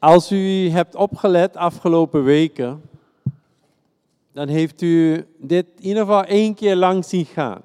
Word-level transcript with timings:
Als 0.00 0.32
u 0.32 0.68
hebt 0.68 0.94
opgelet 0.94 1.56
afgelopen 1.56 2.24
weken, 2.24 2.82
dan 4.32 4.48
heeft 4.48 4.82
u 4.82 5.26
dit 5.38 5.66
in 5.76 5.84
ieder 5.84 6.02
geval 6.02 6.24
één 6.24 6.54
keer 6.54 6.76
lang 6.76 7.04
zien 7.04 7.24
gaan. 7.24 7.60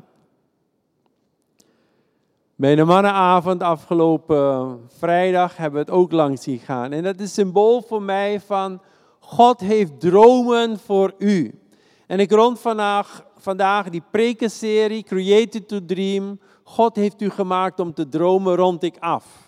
Bij 2.56 2.76
de 2.76 2.84
mannenavond 2.84 3.62
afgelopen 3.62 4.80
vrijdag 4.98 5.58
hebben 5.58 5.86
we 5.86 5.92
het 5.92 5.96
ook 5.96 6.12
lang 6.12 6.40
zien 6.40 6.60
gaan. 6.60 6.92
En 6.92 7.04
dat 7.04 7.20
is 7.20 7.34
symbool 7.34 7.82
voor 7.82 8.02
mij 8.02 8.40
van 8.40 8.82
God 9.20 9.60
heeft 9.60 10.00
dromen 10.00 10.80
voor 10.80 11.14
u. 11.18 11.60
En 12.08 12.20
ik 12.20 12.32
rond 12.32 12.60
vandaag, 12.60 13.26
vandaag 13.38 13.90
die 13.90 14.04
prekenserie 14.12 15.04
Created 15.04 15.68
to 15.68 15.86
Dream. 15.86 16.40
God 16.64 16.96
heeft 16.96 17.22
u 17.22 17.30
gemaakt 17.30 17.80
om 17.80 17.94
te 17.94 18.10
dromen 18.10 18.56
rond 18.56 18.84
ik 18.84 18.98
af. 19.00 19.45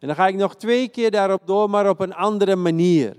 En 0.00 0.06
dan 0.06 0.16
ga 0.16 0.26
ik 0.26 0.34
nog 0.34 0.56
twee 0.56 0.88
keer 0.88 1.10
daarop 1.10 1.46
door, 1.46 1.70
maar 1.70 1.88
op 1.88 2.00
een 2.00 2.14
andere 2.14 2.56
manier. 2.56 3.16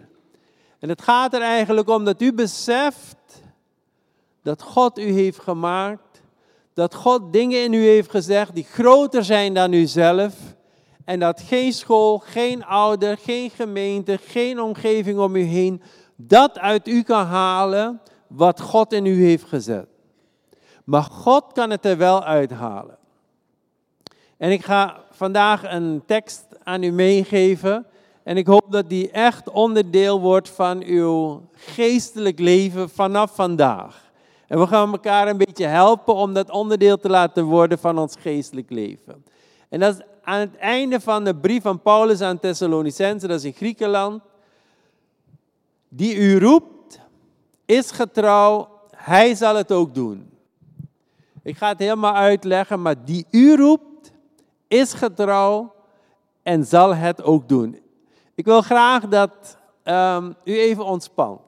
En 0.80 0.90
het 0.90 1.02
gaat 1.02 1.34
er 1.34 1.42
eigenlijk 1.42 1.90
om 1.90 2.06
dat 2.06 2.22
u 2.22 2.34
beseft 2.34 3.42
dat 4.42 4.62
God 4.62 5.00
u 5.00 5.12
heeft 5.12 5.40
gemaakt, 5.40 6.22
dat 6.74 6.96
God 6.96 7.34
dingen 7.34 7.64
in 7.64 7.74
u 7.74 7.86
heeft 7.86 8.10
gezegd 8.10 8.56
die 8.56 8.64
groter 8.64 9.24
zijn 9.24 9.54
dan 9.54 9.74
u 9.74 9.86
zelf. 9.86 10.34
En 11.06 11.20
dat 11.20 11.42
geen 11.42 11.74
school, 11.74 12.18
geen 12.18 12.66
ouder, 12.66 13.18
geen 13.18 13.50
gemeente, 13.50 14.18
geen 14.18 14.62
omgeving 14.62 15.20
om 15.20 15.36
u 15.36 15.42
heen 15.42 15.82
dat 16.16 16.60
uit 16.60 16.88
u 16.88 17.04
kan 17.04 17.26
halen 17.26 18.02
wat 18.28 18.62
God 18.62 18.94
in 18.94 19.06
u 19.06 19.24
heeft 19.24 19.44
gezet. 19.44 19.88
Maar 20.84 21.04
God 21.04 21.44
kan 21.54 21.70
het 21.70 21.86
er 21.86 21.98
wel 21.98 22.24
uithalen. 22.24 22.98
En 24.38 24.52
ik 24.52 24.64
ga 24.64 25.04
vandaag 25.12 25.64
een 25.74 26.04
tekst 26.06 26.46
aan 26.72 26.84
u 26.84 26.92
meegeven. 26.92 27.86
En 28.24 28.38
ik 28.38 28.48
hoop 28.48 28.66
dat 28.70 28.90
die 28.90 29.12
echt 29.12 29.50
onderdeel 29.50 30.20
wordt 30.20 30.50
van 30.50 30.84
uw 30.84 31.42
geestelijk 31.54 32.40
leven 32.40 32.90
vanaf 32.90 33.36
vandaag. 33.36 34.12
En 34.48 34.60
we 34.60 34.68
gaan 34.68 34.92
elkaar 34.92 35.28
een 35.28 35.38
beetje 35.38 35.66
helpen 35.66 36.14
om 36.14 36.34
dat 36.34 36.50
onderdeel 36.50 36.98
te 36.98 37.10
laten 37.10 37.44
worden 37.44 37.80
van 37.80 37.98
ons 37.98 38.16
geestelijk 38.20 38.70
leven. 38.70 39.26
En 39.70 39.80
dat 39.80 39.96
is 39.96 40.06
aan 40.24 40.40
het 40.40 40.56
einde 40.56 41.00
van 41.00 41.24
de 41.24 41.36
brief 41.36 41.62
van 41.62 41.82
Paulus 41.82 42.22
aan 42.22 42.40
Thessalonicense, 42.40 43.28
dat 43.28 43.40
is 43.40 43.46
in 43.46 43.54
Griekenland. 43.54 44.22
Die 45.90 46.16
u 46.16 46.40
roept, 46.40 47.00
is 47.66 47.92
getrouw, 47.92 48.70
hij 48.96 49.36
zal 49.36 49.56
het 49.56 49.72
ook 49.72 49.96
doen. 49.96 50.30
Ik 51.44 51.58
ga 51.58 51.68
het 51.68 51.80
helemaal 51.80 52.16
uitleggen, 52.16 52.82
maar 52.82 53.06
die 53.06 53.26
u 53.32 53.56
roept, 53.56 54.12
is 54.68 54.94
getrouw 54.94 55.74
en 56.52 56.66
zal 56.66 56.96
het 56.96 57.24
ook 57.24 57.50
doen. 57.50 57.80
Ik 58.36 58.46
wil 58.46 58.62
graag 58.62 59.08
dat 59.08 59.58
um, 59.84 60.36
u 60.44 60.60
even 60.60 60.86
ontspant. 60.86 61.42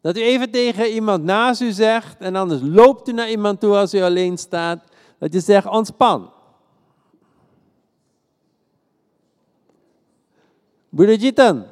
Dat 0.00 0.16
u 0.16 0.20
even 0.20 0.50
tegen 0.50 0.90
iemand 0.90 1.24
naast 1.24 1.60
u 1.60 1.70
zegt 1.70 2.18
en 2.18 2.36
anders 2.36 2.60
loopt 2.62 3.08
u 3.08 3.12
naar 3.12 3.30
iemand 3.30 3.60
toe 3.60 3.76
als 3.76 3.94
u 3.94 4.00
alleen 4.00 4.38
staat. 4.38 4.84
Dat 5.18 5.32
je 5.32 5.40
zegt 5.40 5.66
ontspan. 5.66 6.32
Jitan, 10.90 11.66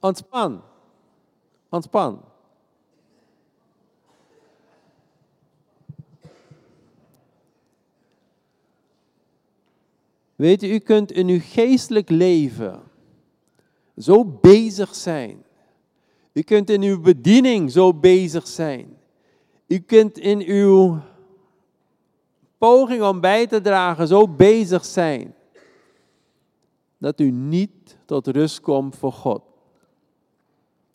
ontspan. 0.00 0.62
Ontspan. 1.68 2.22
Weet 10.36 10.62
u, 10.62 10.66
u 10.72 10.78
kunt 10.78 11.12
in 11.12 11.28
uw 11.28 11.40
geestelijk 11.42 12.10
leven 12.10 12.80
zo 13.96 14.24
bezig 14.24 14.94
zijn 14.94 15.44
u 16.36 16.42
kunt 16.42 16.70
in 16.70 16.82
uw 16.82 17.00
bediening 17.00 17.72
zo 17.72 17.94
bezig 17.94 18.46
zijn. 18.46 18.98
U 19.66 19.78
kunt 19.78 20.18
in 20.18 20.40
uw 20.40 20.98
poging 22.58 23.02
om 23.02 23.20
bij 23.20 23.46
te 23.46 23.60
dragen 23.60 24.06
zo 24.06 24.28
bezig 24.28 24.84
zijn. 24.84 25.34
Dat 26.98 27.20
u 27.20 27.30
niet 27.30 27.96
tot 28.04 28.26
rust 28.26 28.60
komt 28.60 28.96
voor 28.96 29.12
God. 29.12 29.42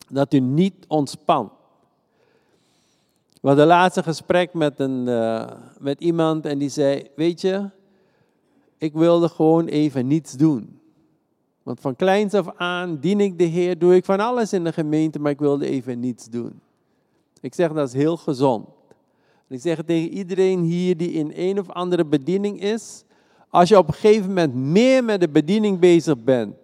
Dat 0.08 0.34
u 0.34 0.40
niet 0.40 0.74
ontspant. 0.88 1.52
We 3.40 3.48
hadden 3.48 3.66
laatste 3.66 4.02
gesprek 4.02 4.54
met, 4.54 4.80
een, 4.80 5.06
uh, 5.06 5.50
met 5.78 6.00
iemand 6.00 6.46
en 6.46 6.58
die 6.58 6.68
zei, 6.68 7.10
weet 7.16 7.40
je, 7.40 7.70
ik 8.82 8.92
wilde 8.92 9.28
gewoon 9.28 9.66
even 9.66 10.06
niets 10.06 10.32
doen. 10.32 10.80
Want 11.62 11.80
van 11.80 11.96
kleins 11.96 12.34
af 12.34 12.56
aan 12.56 12.98
dien 12.98 13.20
ik 13.20 13.38
de 13.38 13.44
Heer, 13.44 13.78
doe 13.78 13.94
ik 13.94 14.04
van 14.04 14.20
alles 14.20 14.52
in 14.52 14.64
de 14.64 14.72
gemeente, 14.72 15.18
maar 15.18 15.30
ik 15.30 15.38
wilde 15.38 15.66
even 15.66 16.00
niets 16.00 16.28
doen. 16.28 16.60
Ik 17.40 17.54
zeg 17.54 17.72
dat 17.72 17.88
is 17.88 17.94
heel 17.94 18.16
gezond. 18.16 18.68
ik 19.48 19.60
zeg 19.60 19.82
tegen 19.82 20.10
iedereen 20.10 20.60
hier 20.60 20.96
die 20.96 21.10
in 21.10 21.32
een 21.34 21.58
of 21.58 21.70
andere 21.70 22.04
bediening 22.04 22.60
is. 22.60 23.04
Als 23.48 23.68
je 23.68 23.78
op 23.78 23.88
een 23.88 23.94
gegeven 23.94 24.28
moment 24.28 24.54
meer 24.54 25.04
met 25.04 25.20
de 25.20 25.28
bediening 25.28 25.78
bezig 25.78 26.24
bent 26.24 26.54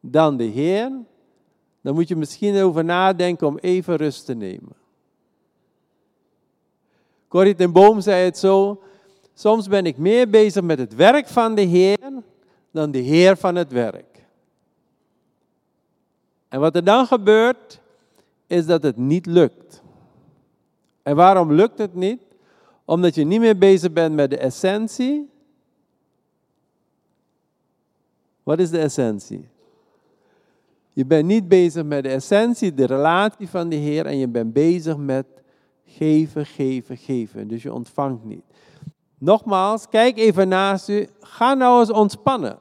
dan 0.00 0.36
de 0.36 0.44
Heer, 0.44 0.90
dan 1.80 1.94
moet 1.94 2.08
je 2.08 2.16
misschien 2.16 2.62
over 2.62 2.84
nadenken 2.84 3.46
om 3.46 3.58
even 3.58 3.96
rust 3.96 4.24
te 4.24 4.34
nemen. 4.34 4.72
Corrie 7.28 7.54
ten 7.54 7.72
Boom 7.72 8.00
zei 8.00 8.24
het 8.24 8.38
zo, 8.38 8.80
soms 9.40 9.68
ben 9.68 9.86
ik 9.86 9.96
meer 9.96 10.30
bezig 10.30 10.62
met 10.62 10.78
het 10.78 10.94
werk 10.94 11.28
van 11.28 11.54
de 11.54 11.62
Heer 11.62 11.98
dan 12.70 12.90
de 12.90 12.98
Heer 12.98 13.36
van 13.36 13.54
het 13.54 13.72
werk. 13.72 14.24
En 16.48 16.60
wat 16.60 16.76
er 16.76 16.84
dan 16.84 17.06
gebeurt, 17.06 17.80
is 18.46 18.66
dat 18.66 18.82
het 18.82 18.96
niet 18.96 19.26
lukt. 19.26 19.82
En 21.02 21.16
waarom 21.16 21.52
lukt 21.52 21.78
het 21.78 21.94
niet? 21.94 22.22
Omdat 22.84 23.14
je 23.14 23.24
niet 23.24 23.40
meer 23.40 23.58
bezig 23.58 23.92
bent 23.92 24.14
met 24.14 24.30
de 24.30 24.38
essentie. 24.38 25.30
Wat 28.42 28.58
is 28.58 28.70
de 28.70 28.78
essentie? 28.78 29.48
Je 30.92 31.06
bent 31.06 31.26
niet 31.26 31.48
bezig 31.48 31.84
met 31.84 32.02
de 32.02 32.08
essentie, 32.08 32.74
de 32.74 32.86
relatie 32.86 33.48
van 33.48 33.68
de 33.68 33.76
Heer, 33.76 34.06
en 34.06 34.16
je 34.18 34.28
bent 34.28 34.52
bezig 34.52 34.96
met 34.96 35.26
geven, 35.86 36.46
geven, 36.46 36.96
geven. 36.96 37.48
Dus 37.48 37.62
je 37.62 37.72
ontvangt 37.72 38.24
niet. 38.24 38.49
Nogmaals, 39.20 39.88
kijk 39.88 40.16
even 40.18 40.48
naast 40.48 40.88
u. 40.88 41.08
Ga 41.20 41.54
nou 41.54 41.80
eens 41.80 41.90
ontspannen. 41.90 42.58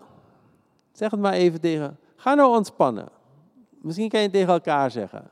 Zeg 0.92 1.12
het 1.12 1.20
maar 1.20 1.34
even 1.34 1.62
tegen. 1.62 2.00
Ga 2.16 2.34
nou 2.34 2.56
ontspannen. 2.56 3.09
Misschien 3.81 4.09
kan 4.09 4.20
je 4.20 4.25
het 4.25 4.36
tegen 4.36 4.53
elkaar 4.53 4.92
zeggen. 4.92 5.30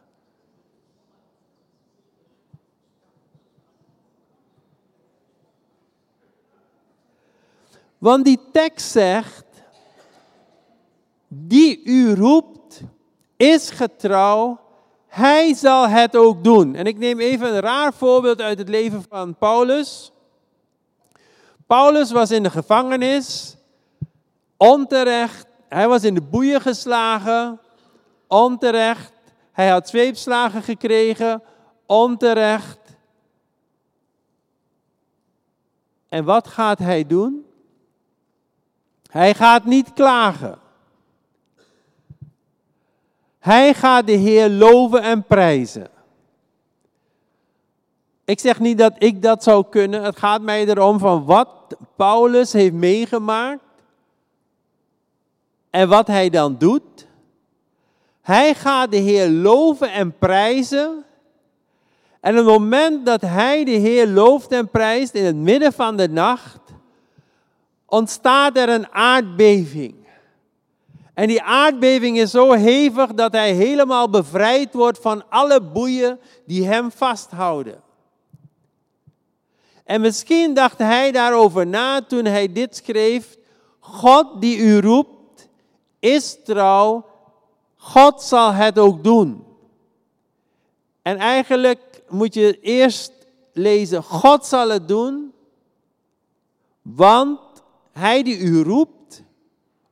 Want 7.97 8.25
die 8.25 8.39
tekst 8.51 8.91
zegt, 8.91 9.45
die 11.27 11.83
u 11.83 12.13
roept, 12.13 12.81
is 13.35 13.69
getrouw, 13.69 14.59
hij 15.07 15.53
zal 15.53 15.87
het 15.87 16.15
ook 16.15 16.43
doen. 16.43 16.75
En 16.75 16.85
ik 16.85 16.97
neem 16.97 17.19
even 17.19 17.53
een 17.53 17.59
raar 17.59 17.93
voorbeeld 17.93 18.41
uit 18.41 18.57
het 18.57 18.69
leven 18.69 19.03
van 19.09 19.35
Paulus. 19.35 20.11
Paulus 21.67 22.11
was 22.11 22.31
in 22.31 22.43
de 22.43 22.49
gevangenis, 22.49 23.57
onterecht. 24.57 25.45
Hij 25.69 25.87
was 25.87 26.03
in 26.03 26.13
de 26.13 26.21
boeien 26.21 26.61
geslagen, 26.61 27.59
onterecht. 28.27 29.11
Hij 29.51 29.69
had 29.69 29.89
zweepslagen 29.89 30.63
gekregen, 30.63 31.43
onterecht. 31.85 32.79
En 36.09 36.23
wat 36.23 36.47
gaat 36.47 36.79
hij 36.79 37.05
doen? 37.05 37.45
Hij 39.07 39.33
gaat 39.33 39.65
niet 39.65 39.93
klagen. 39.93 40.59
Hij 43.39 43.73
gaat 43.73 44.07
de 44.07 44.11
Heer 44.11 44.49
loven 44.49 45.01
en 45.01 45.23
prijzen. 45.23 45.89
Ik 48.25 48.39
zeg 48.39 48.59
niet 48.59 48.77
dat 48.77 48.93
ik 48.97 49.21
dat 49.21 49.43
zou 49.43 49.65
kunnen. 49.69 50.03
Het 50.03 50.17
gaat 50.17 50.41
mij 50.41 50.67
erom 50.67 50.99
van 50.99 51.25
wat 51.25 51.56
Paulus 51.95 52.53
heeft 52.53 52.73
meegemaakt. 52.73 53.63
En 55.69 55.89
wat 55.89 56.07
hij 56.07 56.29
dan 56.29 56.57
doet. 56.57 57.07
Hij 58.21 58.53
gaat 58.53 58.91
de 58.91 58.97
Heer 58.97 59.29
loven 59.29 59.91
en 59.91 60.17
prijzen. 60.17 61.05
En 62.19 62.31
op 62.31 62.37
het 62.37 62.45
moment 62.45 63.05
dat 63.05 63.21
hij 63.21 63.63
de 63.63 63.71
Heer 63.71 64.07
looft 64.07 64.51
en 64.51 64.69
prijst 64.69 65.13
in 65.13 65.25
het 65.25 65.35
midden 65.35 65.73
van 65.73 65.97
de 65.97 66.09
nacht, 66.09 66.59
ontstaat 67.85 68.57
er 68.57 68.69
een 68.69 68.91
aardbeving. 68.91 69.95
En 71.13 71.27
die 71.27 71.41
aardbeving 71.41 72.17
is 72.17 72.31
zo 72.31 72.51
hevig 72.51 73.13
dat 73.13 73.31
hij 73.31 73.53
helemaal 73.53 74.09
bevrijd 74.09 74.73
wordt 74.73 74.99
van 74.99 75.29
alle 75.29 75.61
boeien 75.61 76.19
die 76.45 76.67
hem 76.67 76.91
vasthouden. 76.91 77.81
En 79.87 80.01
misschien 80.01 80.53
dacht 80.53 80.77
hij 80.77 81.11
daarover 81.11 81.67
na 81.67 82.01
toen 82.01 82.25
hij 82.25 82.51
dit 82.51 82.75
schreef. 82.75 83.37
God 83.79 84.41
die 84.41 84.57
u 84.57 84.79
roept, 84.79 85.49
is 85.99 86.37
trouw, 86.43 87.05
God 87.75 88.21
zal 88.21 88.53
het 88.53 88.79
ook 88.79 89.03
doen. 89.03 89.45
En 91.01 91.17
eigenlijk 91.17 92.01
moet 92.09 92.33
je 92.33 92.59
eerst 92.59 93.11
lezen, 93.53 94.03
God 94.03 94.45
zal 94.45 94.69
het 94.69 94.87
doen, 94.87 95.33
want 96.81 97.39
hij 97.91 98.23
die 98.23 98.37
u 98.37 98.61
roept 98.61 99.23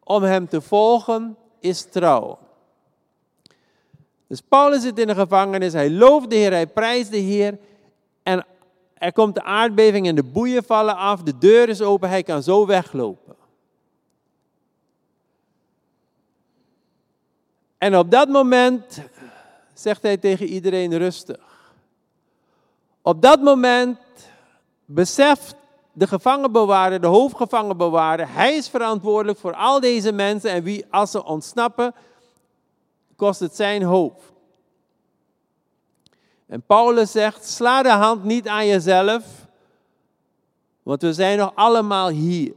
om 0.03 0.23
hem 0.23 0.47
te 0.47 0.61
volgen, 0.61 1.37
is 1.59 1.85
trouw. 1.91 2.37
Dus 4.27 4.41
Paulus 4.41 4.81
zit 4.81 4.99
in 4.99 5.07
de 5.07 5.15
gevangenis, 5.15 5.73
hij 5.73 5.91
looft 5.91 6.29
de 6.29 6.35
Heer, 6.35 6.51
hij 6.51 6.67
prijst 6.67 7.11
de 7.11 7.17
Heer. 7.17 7.57
Er 8.95 9.13
komt 9.13 9.35
de 9.35 9.43
aardbeving 9.43 10.07
en 10.07 10.15
de 10.15 10.23
boeien 10.23 10.63
vallen 10.63 10.95
af, 10.95 11.23
de 11.23 11.37
deur 11.37 11.69
is 11.69 11.81
open, 11.81 12.09
hij 12.09 12.23
kan 12.23 12.43
zo 12.43 12.65
weglopen. 12.65 13.35
En 17.77 17.97
op 17.97 18.11
dat 18.11 18.29
moment 18.29 19.01
zegt 19.73 20.01
hij 20.01 20.17
tegen 20.17 20.45
iedereen 20.45 20.97
rustig. 20.97 21.73
Op 23.01 23.21
dat 23.21 23.41
moment 23.41 23.99
beseft 24.85 25.55
de 25.93 26.07
gevangenbewaarder, 26.07 27.01
de 27.01 27.07
hoofdgevangenbewaarder, 27.07 28.33
hij 28.33 28.55
is 28.55 28.69
verantwoordelijk 28.69 29.39
voor 29.39 29.53
al 29.53 29.79
deze 29.79 30.11
mensen 30.11 30.51
en 30.51 30.63
wie 30.63 30.85
als 30.89 31.11
ze 31.11 31.23
ontsnappen, 31.23 31.95
kost 33.15 33.39
het 33.39 33.55
zijn 33.55 33.83
hoofd. 33.83 34.34
En 36.47 36.61
Paulus 36.61 37.11
zegt, 37.11 37.47
sla 37.47 37.83
de 37.83 37.89
hand 37.89 38.23
niet 38.23 38.47
aan 38.47 38.67
jezelf, 38.67 39.23
want 40.83 41.01
we 41.01 41.13
zijn 41.13 41.37
nog 41.37 41.51
allemaal 41.55 42.09
hier. 42.09 42.53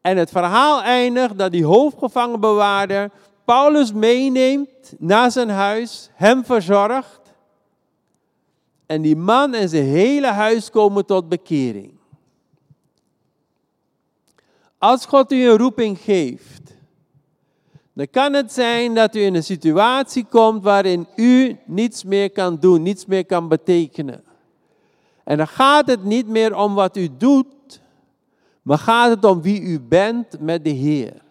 En 0.00 0.16
het 0.16 0.30
verhaal 0.30 0.82
eindigt 0.82 1.38
dat 1.38 1.52
die 1.52 1.64
hoofdgevangenbewaarder 1.64 3.10
Paulus 3.44 3.92
meeneemt 3.92 4.94
naar 4.98 5.30
zijn 5.30 5.48
huis, 5.48 6.10
hem 6.14 6.44
verzorgt. 6.44 7.20
En 8.86 9.02
die 9.02 9.16
man 9.16 9.54
en 9.54 9.68
zijn 9.68 9.84
hele 9.84 10.26
huis 10.26 10.70
komen 10.70 11.06
tot 11.06 11.28
bekering. 11.28 11.92
Als 14.78 15.06
God 15.06 15.32
u 15.32 15.48
een 15.48 15.56
roeping 15.56 15.98
geeft, 15.98 16.74
dan 17.98 18.10
kan 18.10 18.32
het 18.32 18.52
zijn 18.52 18.94
dat 18.94 19.14
u 19.14 19.20
in 19.20 19.34
een 19.34 19.44
situatie 19.44 20.24
komt 20.24 20.62
waarin 20.62 21.06
u 21.16 21.56
niets 21.64 22.04
meer 22.04 22.30
kan 22.30 22.56
doen, 22.58 22.82
niets 22.82 23.06
meer 23.06 23.26
kan 23.26 23.48
betekenen. 23.48 24.24
En 25.24 25.36
dan 25.36 25.48
gaat 25.48 25.86
het 25.86 26.04
niet 26.04 26.28
meer 26.28 26.56
om 26.56 26.74
wat 26.74 26.96
u 26.96 27.08
doet, 27.16 27.80
maar 28.62 28.78
gaat 28.78 29.10
het 29.10 29.24
om 29.24 29.42
wie 29.42 29.60
u 29.60 29.80
bent 29.80 30.40
met 30.40 30.64
de 30.64 30.70
Heer. 30.70 31.22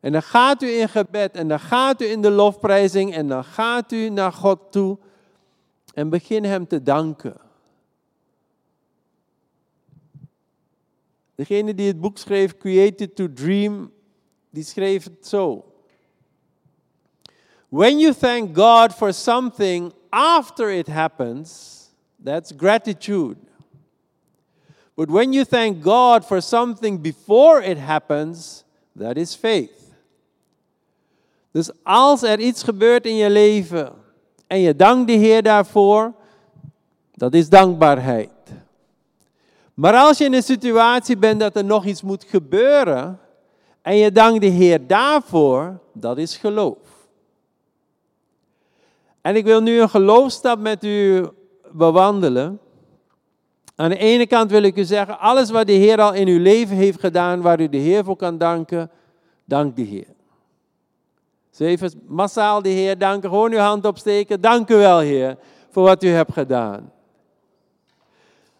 En 0.00 0.12
dan 0.12 0.22
gaat 0.22 0.62
u 0.62 0.68
in 0.68 0.88
gebed 0.88 1.34
en 1.34 1.48
dan 1.48 1.60
gaat 1.60 2.02
u 2.02 2.06
in 2.06 2.22
de 2.22 2.30
lofprijzing 2.30 3.14
en 3.14 3.28
dan 3.28 3.44
gaat 3.44 3.92
u 3.92 4.08
naar 4.08 4.32
God 4.32 4.58
toe 4.70 4.98
en 5.94 6.08
begin 6.08 6.44
Hem 6.44 6.66
te 6.66 6.82
danken. 6.82 7.36
Degene 11.34 11.74
die 11.74 11.86
het 11.86 12.00
boek 12.00 12.18
schreef, 12.18 12.56
Created 12.56 13.16
to 13.16 13.32
Dream, 13.32 13.90
die 14.50 14.64
schreef 14.64 15.04
het 15.04 15.26
zo. 15.26 15.64
When 17.68 17.98
you 17.98 18.14
thank 18.14 18.56
God 18.56 18.94
for 18.94 19.12
something 19.12 19.92
after 20.10 20.70
it 20.70 20.86
happens, 20.86 21.78
that's 22.24 22.52
gratitude. 22.56 23.36
But 24.94 25.08
when 25.08 25.32
you 25.32 25.44
thank 25.44 25.82
God 25.82 26.24
for 26.24 26.42
something 26.42 27.00
before 27.00 27.62
it 27.62 27.78
happens, 27.78 28.64
that 28.96 29.16
is 29.16 29.34
faith. 29.34 29.78
Dus 31.52 31.70
als 31.82 32.22
er 32.22 32.40
iets 32.40 32.62
gebeurt 32.62 33.06
in 33.06 33.14
je 33.14 33.30
leven 33.30 33.92
en 34.46 34.60
je 34.60 34.76
dankt 34.76 35.06
de 35.06 35.16
Heer 35.16 35.42
daarvoor, 35.42 36.12
dat 37.14 37.34
is 37.34 37.48
dankbaarheid. 37.48 38.30
Maar 39.74 39.94
als 39.94 40.18
je 40.18 40.24
in 40.24 40.34
een 40.34 40.42
situatie 40.42 41.16
bent 41.16 41.40
dat 41.40 41.56
er 41.56 41.64
nog 41.64 41.84
iets 41.84 42.02
moet 42.02 42.24
gebeuren 42.24 43.18
en 43.82 43.96
je 43.96 44.12
dankt 44.12 44.40
de 44.40 44.46
Heer 44.46 44.86
daarvoor, 44.86 45.78
dat 45.92 46.18
is 46.18 46.36
geloof. 46.36 46.78
En 49.20 49.36
ik 49.36 49.44
wil 49.44 49.60
nu 49.60 49.80
een 49.80 49.90
geloofstap 49.90 50.58
met 50.58 50.84
u 50.84 51.28
bewandelen. 51.72 52.60
Aan 53.74 53.88
de 53.88 53.98
ene 53.98 54.26
kant 54.26 54.50
wil 54.50 54.62
ik 54.62 54.76
u 54.76 54.84
zeggen, 54.84 55.18
alles 55.18 55.50
wat 55.50 55.66
de 55.66 55.72
Heer 55.72 56.00
al 56.00 56.14
in 56.14 56.28
uw 56.28 56.40
leven 56.40 56.76
heeft 56.76 57.00
gedaan, 57.00 57.40
waar 57.40 57.60
u 57.60 57.68
de 57.68 57.76
Heer 57.76 58.04
voor 58.04 58.16
kan 58.16 58.38
danken, 58.38 58.90
dank 59.44 59.76
de 59.76 59.82
Heer. 59.82 60.06
Zo 61.50 61.64
even 61.64 61.92
massaal 62.06 62.62
de 62.62 62.68
Heer 62.68 62.98
danken, 62.98 63.28
gewoon 63.28 63.52
uw 63.52 63.58
hand 63.58 63.84
opsteken. 63.84 64.40
Dank 64.40 64.70
u 64.70 64.74
wel, 64.74 64.98
Heer, 64.98 65.36
voor 65.70 65.82
wat 65.82 66.02
u 66.02 66.08
hebt 66.08 66.32
gedaan. 66.32 66.92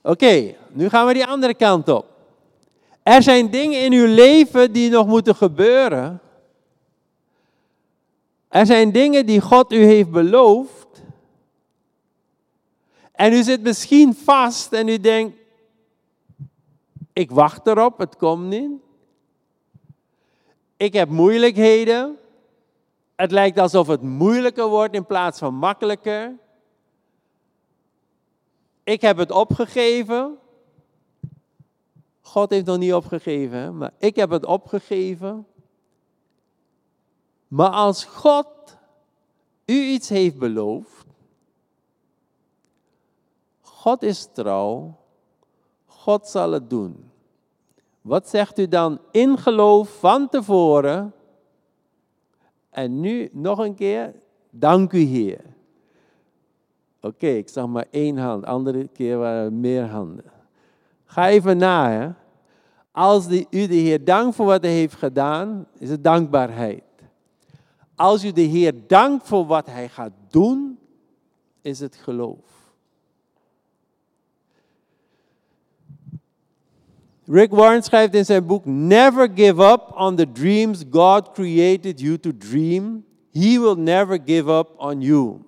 Oké, 0.03 0.55
nu 0.69 0.89
gaan 0.89 1.07
we 1.07 1.13
die 1.13 1.27
andere 1.27 1.55
kant 1.55 1.89
op. 1.89 2.10
Er 3.03 3.23
zijn 3.23 3.51
dingen 3.51 3.81
in 3.81 3.93
uw 3.93 4.15
leven 4.15 4.73
die 4.73 4.91
nog 4.91 5.07
moeten 5.07 5.35
gebeuren. 5.35 6.21
Er 8.49 8.67
zijn 8.67 8.93
dingen 8.93 9.27
die 9.27 9.41
God 9.41 9.73
u 9.73 9.85
heeft 9.85 10.11
beloofd. 10.11 11.03
En 13.13 13.33
u 13.33 13.43
zit 13.43 13.63
misschien 13.63 14.15
vast 14.15 14.73
en 14.73 14.89
u 14.89 15.01
denkt, 15.01 15.37
ik 17.13 17.31
wacht 17.31 17.67
erop, 17.67 17.99
het 17.99 18.17
komt 18.17 18.47
niet. 18.47 18.71
Ik 20.77 20.93
heb 20.93 21.09
moeilijkheden. 21.09 22.19
Het 23.17 23.31
lijkt 23.31 23.59
alsof 23.59 23.87
het 23.87 24.03
moeilijker 24.03 24.67
wordt 24.67 24.95
in 24.95 25.07
plaats 25.07 25.39
van 25.39 25.55
makkelijker. 25.55 26.35
Ik 28.85 29.01
heb 29.01 29.17
het 29.17 29.31
opgegeven. 29.31 30.39
God 32.31 32.51
heeft 32.51 32.67
nog 32.67 32.79
niet 32.79 32.93
opgegeven, 32.93 33.77
maar 33.77 33.93
ik 33.99 34.17
heb 34.17 34.31
het 34.31 34.47
opgegeven. 34.47 35.47
Maar 37.49 37.71
als 37.71 38.05
God 38.05 38.47
u 39.65 39.75
iets 39.75 40.09
heeft 40.09 40.39
beloofd, 40.39 41.07
God 43.61 44.03
is 44.03 44.29
trouw, 44.33 44.97
God 45.87 46.27
zal 46.27 46.53
het 46.53 46.71
doen. 46.71 47.11
Wat 48.01 48.29
zegt 48.29 48.59
u 48.59 48.69
dan 48.69 49.01
in 49.11 49.39
geloof 49.39 49.99
van 49.99 50.29
tevoren? 50.29 51.13
En 52.71 53.01
nu 53.01 53.29
nog 53.33 53.59
een 53.59 53.75
keer, 53.75 54.15
dank 54.51 54.93
u 54.93 54.99
Heer. 54.99 55.45
Oké, 57.01 57.27
ik 57.27 57.49
zag 57.49 57.67
maar 57.67 57.87
één 57.91 58.17
hand, 58.17 58.45
andere 58.45 58.89
keer 58.89 59.19
waren 59.19 59.61
meer 59.61 59.87
handen. 59.87 60.33
Ga 61.05 61.29
even 61.29 61.57
na, 61.57 61.91
hè. 61.91 62.20
Als 62.93 63.27
u 63.29 63.67
de 63.67 63.75
Heer 63.75 64.05
dankt 64.05 64.37
voor 64.37 64.47
wat 64.47 64.63
hij 64.63 64.73
heeft 64.73 64.95
gedaan, 64.95 65.67
is 65.79 65.91
het 65.91 66.05
dankbaarheid. 66.05 66.83
Als 67.95 68.25
u 68.25 68.33
de 68.33 68.41
Heer 68.41 68.87
dankt 68.87 69.29
voor 69.29 69.47
wat 69.47 69.67
hij 69.67 69.89
gaat 69.89 70.13
doen, 70.29 70.79
is 71.63 71.81
het 71.81 71.97
geloof. 71.97 72.51
Rick 77.27 77.51
Warren 77.51 77.83
schrijft 77.83 78.15
in 78.15 78.25
zijn 78.25 78.47
boek: 78.47 78.65
Never 78.65 79.31
give 79.35 79.63
up 79.63 79.93
on 79.97 80.17
the 80.17 80.33
dreams 80.33 80.85
God 80.91 81.31
created 81.33 82.01
you 82.01 82.19
to 82.19 82.31
dream. 82.39 83.05
He 83.33 83.61
will 83.61 83.77
never 83.77 84.19
give 84.25 84.51
up 84.51 84.75
on 84.77 85.01
you. 85.01 85.39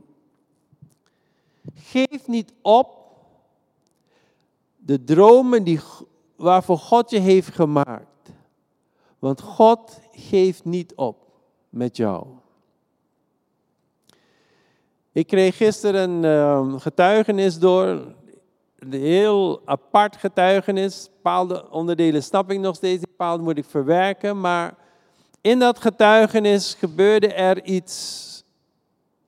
Geef 1.74 2.26
niet 2.26 2.52
op 2.60 2.96
de 4.76 5.04
dromen 5.04 5.64
die, 5.64 5.80
waarvoor 6.42 6.78
God 6.78 7.10
je 7.10 7.18
heeft 7.18 7.54
gemaakt. 7.54 8.32
Want 9.18 9.40
God 9.40 10.00
geeft 10.12 10.64
niet 10.64 10.94
op 10.94 11.16
met 11.68 11.96
jou. 11.96 12.26
Ik 15.12 15.26
kreeg 15.26 15.56
gisteren 15.56 16.10
een 16.10 16.24
uh, 16.24 16.80
getuigenis 16.80 17.58
door 17.58 17.86
een 18.78 18.92
heel 18.92 19.62
apart 19.64 20.16
getuigenis. 20.16 21.08
Bepaalde 21.14 21.70
onderdelen 21.70 22.22
snap 22.22 22.50
ik 22.50 22.58
nog 22.58 22.76
steeds, 22.76 23.00
bepaalde 23.00 23.42
moet 23.42 23.58
ik 23.58 23.64
verwerken. 23.64 24.40
Maar 24.40 24.74
in 25.40 25.58
dat 25.58 25.78
getuigenis 25.78 26.74
gebeurde 26.78 27.32
er 27.32 27.64
iets 27.64 28.44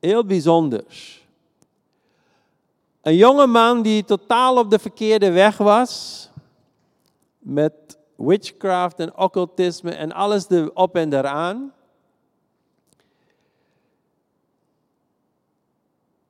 heel 0.01 0.25
bijzonders. 0.25 1.27
Een 3.03 3.17
jonge 3.17 3.47
man 3.47 3.83
die 3.83 4.05
totaal 4.05 4.59
op 4.59 4.71
de 4.71 4.79
verkeerde 4.79 5.31
weg 5.31 5.57
was. 5.57 6.23
Met 7.45 7.99
witchcraft 8.17 8.99
en 8.99 9.17
occultisme 9.17 9.91
en 9.91 10.13
alles 10.13 10.51
erop 10.51 10.97
en 10.97 11.13
eraan. 11.13 11.73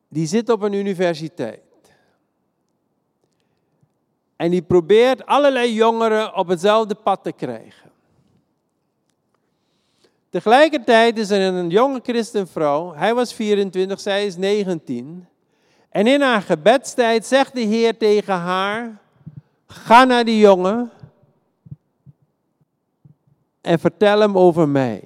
Die 0.09 0.27
zit 0.27 0.49
op 0.49 0.63
een 0.63 0.73
universiteit. 0.73 1.63
En 4.37 4.51
die 4.51 4.63
probeert 4.63 5.27
allerlei 5.27 5.73
jongeren 5.73 6.37
op 6.37 6.49
hetzelfde 6.49 6.95
pad 6.95 7.23
te 7.23 7.33
krijgen. 7.33 7.91
Tegelijkertijd 10.31 11.19
is 11.19 11.31
er 11.31 11.41
een 11.41 11.71
jonge 11.71 12.01
christenvrouw, 12.03 12.95
hij 12.95 13.15
was 13.15 13.35
24, 13.35 14.01
zij 14.01 14.27
is 14.27 14.37
19. 14.37 15.27
En 15.89 16.07
in 16.07 16.21
haar 16.21 16.43
gebedstijd 16.43 17.27
zegt 17.27 17.55
de 17.55 17.61
Heer 17.61 17.97
tegen 17.97 18.35
haar, 18.35 19.01
ga 19.67 20.05
naar 20.05 20.25
die 20.25 20.39
jongen 20.39 20.91
en 23.65 23.79
vertel 23.79 24.21
hem 24.21 24.39
over 24.39 24.69
mij. 24.69 25.03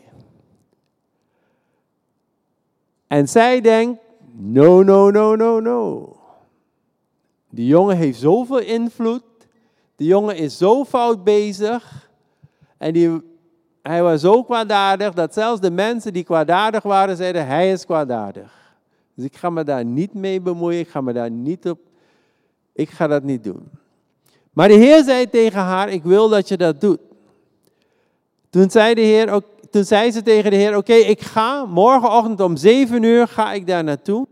En 3.07 3.29
zij 3.29 3.61
denkt, 3.61 4.01
no, 4.37 4.83
no, 4.83 5.11
no, 5.11 5.37
no, 5.37 5.61
no. 5.61 6.17
Die 7.51 7.67
jongen 7.67 7.97
heeft 7.97 8.19
zoveel 8.19 8.59
invloed. 8.59 9.23
Die 9.97 10.09
jongen 10.09 10.37
is 10.37 10.59
zo 10.59 10.85
fout 10.85 11.25
bezig. 11.25 12.11
En 12.77 12.93
die, 12.93 13.23
hij 13.83 14.03
was 14.03 14.21
zo 14.21 14.43
kwaadaardig 14.43 15.15
dat 15.15 15.35
zelfs 15.35 15.61
de 15.61 15.71
mensen 15.71 16.13
die 16.13 16.25
kwaadaardig 16.25 16.83
waren 16.83 17.17
zeiden, 17.17 17.47
hij 17.47 17.73
is 17.73 17.85
kwaadaardig. 17.85 18.77
Dus 19.15 19.25
ik 19.25 19.37
ga 19.37 19.51
me 19.51 19.65
daar 19.65 19.85
niet 19.85 20.15
mee 20.15 20.41
bemoeien. 20.41 20.81
Ik 20.81 20.89
ga 20.89 21.01
me 21.01 21.13
daar 21.13 21.31
niet 21.31 21.69
op. 21.69 21.79
Ik 22.73 22.91
ga 22.91 23.07
dat 23.07 23.23
niet 23.23 23.45
doen. 23.45 23.69
Maar 24.53 24.69
de 24.69 24.75
Heer 24.75 25.05
zei 25.05 25.31
tegen 25.31 25.61
haar, 25.61 25.89
ik 25.89 26.03
wil 26.03 26.29
dat 26.29 26.49
je 26.49 26.57
dat 26.57 26.81
doet. 26.81 27.01
Toen 28.51 28.71
zei, 28.71 28.95
de 28.95 29.01
Heer, 29.01 29.43
toen 29.71 29.85
zei 29.85 30.11
ze 30.11 30.23
tegen 30.23 30.51
de 30.51 30.57
Heer, 30.57 30.77
oké, 30.77 30.93
ik 30.93 31.21
ga 31.21 31.65
morgenochtend 31.65 32.41
om 32.41 32.57
zeven 32.57 33.03
uur 33.03 33.29
ga 33.29 33.53
ik 33.53 33.67
daar 33.67 33.85
naartoe. 33.85 34.27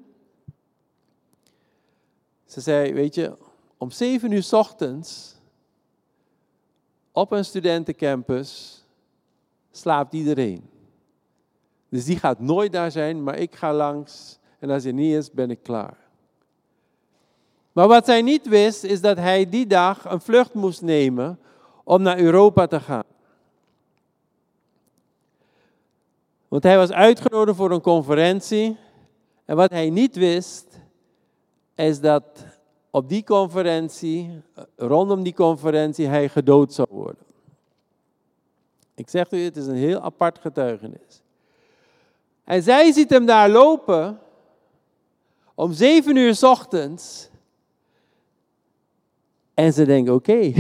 Ze 2.44 2.60
zei, 2.60 2.92
weet 2.92 3.14
je, 3.14 3.36
om 3.78 3.90
zeven 3.90 4.30
uur 4.30 4.42
s 4.42 4.52
ochtends 4.52 5.34
op 7.12 7.32
een 7.32 7.44
studentencampus 7.44 8.82
slaapt 9.70 10.14
iedereen. 10.14 10.70
Dus 11.88 12.04
die 12.04 12.18
gaat 12.18 12.40
nooit 12.40 12.72
daar 12.72 12.90
zijn, 12.90 13.22
maar 13.22 13.38
ik 13.38 13.54
ga 13.54 13.74
langs 13.74 14.38
en 14.58 14.70
als 14.70 14.82
hij 14.82 14.92
niet 14.92 15.14
is, 15.14 15.30
ben 15.30 15.50
ik 15.50 15.62
klaar. 15.62 15.96
Maar 17.72 17.88
wat 17.88 18.04
zij 18.04 18.22
niet 18.22 18.48
wist, 18.48 18.84
is 18.84 19.00
dat 19.00 19.16
hij 19.16 19.48
die 19.48 19.66
dag 19.66 20.04
een 20.04 20.20
vlucht 20.20 20.54
moest 20.54 20.82
nemen 20.82 21.38
om 21.84 22.02
naar 22.02 22.18
Europa 22.18 22.66
te 22.66 22.80
gaan. 22.80 23.15
Want 26.56 26.68
hij 26.68 26.76
was 26.76 26.92
uitgenodigd 26.92 27.56
voor 27.56 27.70
een 27.70 27.80
conferentie. 27.80 28.76
En 29.44 29.56
wat 29.56 29.70
hij 29.70 29.90
niet 29.90 30.16
wist, 30.16 30.78
is 31.74 32.00
dat 32.00 32.24
op 32.90 33.08
die 33.08 33.24
conferentie, 33.24 34.42
rondom 34.76 35.22
die 35.22 35.34
conferentie, 35.34 36.06
hij 36.06 36.28
gedood 36.28 36.72
zou 36.72 36.88
worden. 36.90 37.22
Ik 38.94 39.08
zeg 39.08 39.30
u, 39.30 39.38
het 39.38 39.56
is 39.56 39.66
een 39.66 39.76
heel 39.76 40.00
apart 40.00 40.38
getuigenis. 40.38 41.22
En 42.44 42.62
zij 42.62 42.92
ziet 42.92 43.10
hem 43.10 43.26
daar 43.26 43.48
lopen 43.48 44.18
om 45.54 45.72
zeven 45.72 46.16
uur 46.16 46.34
s 46.34 46.42
ochtends. 46.42 47.28
En 49.54 49.72
ze 49.72 49.84
denkt, 49.84 50.10
oké, 50.10 50.52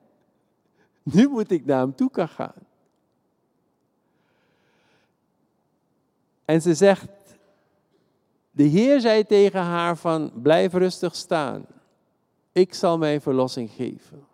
nu 1.14 1.28
moet 1.28 1.50
ik 1.50 1.64
naar 1.64 1.80
hem 1.80 1.94
toe 1.94 2.10
gaan. 2.12 2.72
En 6.44 6.62
ze 6.62 6.74
zegt, 6.74 7.08
de 8.50 8.62
Heer 8.62 9.00
zei 9.00 9.24
tegen 9.24 9.60
haar 9.60 9.96
van, 9.96 10.32
blijf 10.34 10.72
rustig 10.72 11.14
staan. 11.14 11.66
Ik 12.52 12.74
zal 12.74 12.98
mijn 12.98 13.20
verlossing 13.20 13.70
geven. 13.70 14.26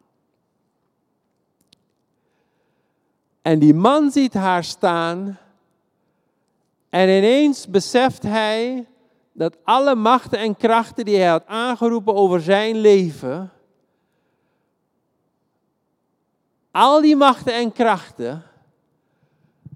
En 3.43 3.59
die 3.59 3.75
man 3.75 4.11
ziet 4.11 4.35
haar 4.35 4.65
staan. 4.65 5.39
En 6.89 7.09
ineens 7.09 7.69
beseft 7.69 8.23
hij 8.23 8.87
dat 9.33 9.57
alle 9.65 9.95
machten 9.95 10.39
en 10.39 10.57
krachten 10.57 11.05
die 11.05 11.17
hij 11.17 11.29
had 11.29 11.47
aangeroepen 11.47 12.15
over 12.15 12.41
zijn 12.41 12.77
leven, 12.77 13.53
al 16.71 17.01
die 17.01 17.17
machten 17.17 17.55
en 17.55 17.73
krachten, 17.73 18.43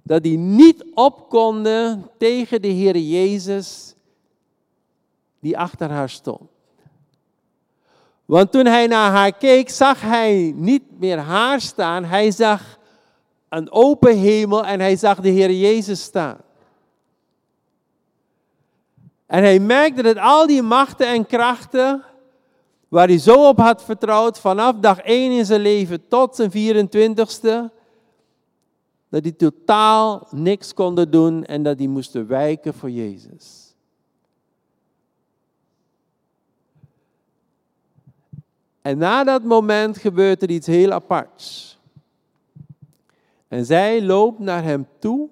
dat 0.07 0.23
die 0.23 0.39
niet 0.39 0.85
op 0.95 1.29
konden 1.29 2.11
tegen 2.19 2.63
de 2.63 2.69
Heer 2.69 2.97
Jezus 2.97 3.95
die 5.41 5.59
achter 5.59 5.91
haar 5.91 6.09
stond. 6.09 6.51
Want 8.25 8.53
toen 8.53 8.67
hij 8.67 8.87
naar 8.87 9.11
haar 9.11 9.33
keek, 9.33 9.71
zag 9.71 10.01
hij 10.01 10.53
niet 10.57 10.83
meer 10.99 11.19
haar 11.19 11.61
staan, 11.61 12.05
hij 12.05 12.31
zag 12.31 12.79
een 13.49 13.73
open 13.73 14.19
hemel 14.19 14.67
en 14.67 14.81
hij 14.81 14.97
zag 14.97 15.21
de 15.21 15.29
Heer 15.29 15.53
Jezus 15.53 16.03
staan. 16.03 16.39
En 19.27 19.43
hij 19.43 19.59
merkte 19.59 20.03
dat 20.03 20.19
al 20.19 20.47
die 20.47 20.63
machten 20.63 21.07
en 21.07 21.27
krachten, 21.27 22.03
waar 22.89 23.07
hij 23.07 23.19
zo 23.19 23.49
op 23.49 23.59
had 23.59 23.85
vertrouwd, 23.85 24.41
vanaf 24.41 24.75
dag 24.81 24.99
1 24.99 25.33
in 25.33 25.45
zijn 25.45 25.61
leven 25.61 26.09
tot 26.09 26.37
zijn 26.37 26.51
24ste, 26.51 27.73
dat 29.15 29.23
die 29.23 29.37
totaal 29.37 30.27
niks 30.31 30.75
konden 30.75 31.11
doen 31.11 31.45
en 31.45 31.63
dat 31.63 31.79
die 31.79 31.89
moesten 31.89 32.27
wijken 32.27 32.75
voor 32.75 32.91
Jezus. 32.91 33.75
En 38.83 38.99
na 38.99 39.25
dat 39.25 39.43
moment 39.43 39.99
gebeurt 39.99 40.43
er 40.43 40.51
iets 40.51 40.67
heel 40.67 40.93
aparts. 40.93 41.79
En 43.49 43.65
zij 43.65 44.03
loopt 44.03 44.39
naar 44.39 44.63
hem 44.63 44.87
toe. 44.99 45.29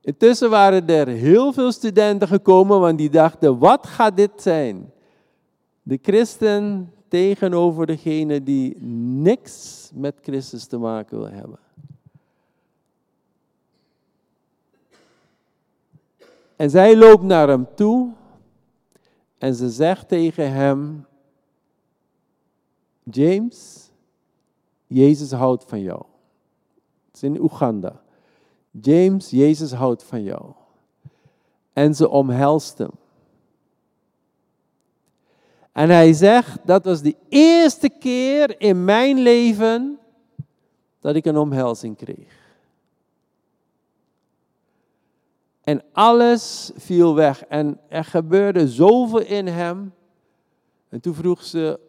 Intussen 0.00 0.50
waren 0.50 0.88
er 0.88 1.06
heel 1.06 1.52
veel 1.52 1.72
studenten 1.72 2.28
gekomen, 2.28 2.80
want 2.80 2.98
die 2.98 3.10
dachten, 3.10 3.58
wat 3.58 3.86
gaat 3.86 4.16
dit 4.16 4.30
zijn? 4.36 4.92
De 5.82 5.98
christen 6.02 6.92
tegenover 7.08 7.86
degene 7.86 8.42
die 8.42 8.76
niks 9.22 9.90
met 9.94 10.14
Christus 10.22 10.66
te 10.66 10.78
maken 10.78 11.18
wil 11.18 11.30
hebben. 11.30 11.64
En 16.56 16.70
zij 16.70 16.96
loopt 16.96 17.22
naar 17.22 17.48
hem 17.48 17.66
toe 17.74 18.12
en 19.38 19.54
ze 19.54 19.70
zegt 19.70 20.08
tegen 20.08 20.52
hem, 20.52 21.06
James, 23.02 23.90
Jezus 24.86 25.32
houdt 25.32 25.64
van 25.64 25.80
jou. 25.80 26.02
Het 27.06 27.14
is 27.16 27.22
in 27.22 27.40
Oeganda. 27.40 28.00
James, 28.70 29.30
Jezus 29.30 29.72
houdt 29.72 30.04
van 30.04 30.22
jou. 30.22 30.52
En 31.72 31.94
ze 31.94 32.08
omhelst 32.08 32.78
hem. 32.78 32.90
En 35.72 35.90
hij 35.90 36.12
zegt, 36.12 36.58
dat 36.64 36.84
was 36.84 37.02
de 37.02 37.16
eerste 37.28 37.88
keer 37.88 38.60
in 38.60 38.84
mijn 38.84 39.18
leven 39.18 39.98
dat 41.00 41.14
ik 41.14 41.24
een 41.24 41.36
omhelzing 41.36 41.96
kreeg. 41.96 42.45
En 45.66 45.82
alles 45.92 46.70
viel 46.76 47.14
weg. 47.14 47.44
En 47.44 47.80
er 47.88 48.04
gebeurde 48.04 48.68
zoveel 48.68 49.20
in 49.20 49.46
hem. 49.46 49.92
En 50.88 51.00
toen 51.00 51.14
vroeg 51.14 51.44
ze, 51.44 51.80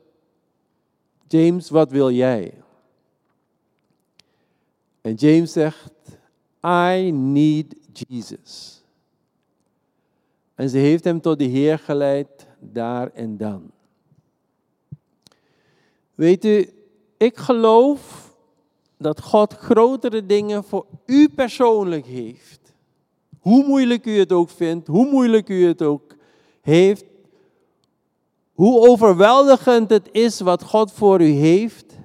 James, 1.28 1.70
wat 1.70 1.92
wil 1.92 2.12
jij? 2.12 2.54
En 5.02 5.14
James 5.14 5.52
zegt, 5.52 5.94
I 6.66 7.12
need 7.12 7.76
Jesus. 7.92 8.84
En 10.56 10.70
ze 10.70 10.78
heeft 10.78 11.04
hem 11.04 11.22
tot 11.22 11.40
de 11.40 11.46
Heer 11.46 11.80
geleid, 11.80 12.48
daar 12.60 13.12
en 13.14 13.38
dan. 13.38 13.72
Weet 16.16 16.46
u, 16.46 16.70
ik 17.18 17.38
geloof 17.38 18.34
dat 18.98 19.22
God 19.22 19.54
grotere 19.54 20.26
dingen 20.26 20.64
voor 20.64 20.86
u 21.06 21.30
persoonlijk 21.30 22.06
heeft 22.06 22.67
hoe 23.48 23.66
moeilijk 23.66 24.06
u 24.06 24.20
het 24.20 24.32
ook 24.32 24.50
vindt, 24.50 24.88
hoe 24.88 25.10
moeilijk 25.10 25.50
u 25.50 25.66
het 25.68 25.82
ook 25.82 26.16
heeft, 26.62 27.06
hoe 28.54 28.88
overweldigend 28.88 29.90
het 29.90 30.10
is 30.12 30.40
wat 30.40 30.64
God 30.64 30.92
voor 30.92 31.22
u 31.22 31.30
heeft. 31.30 31.98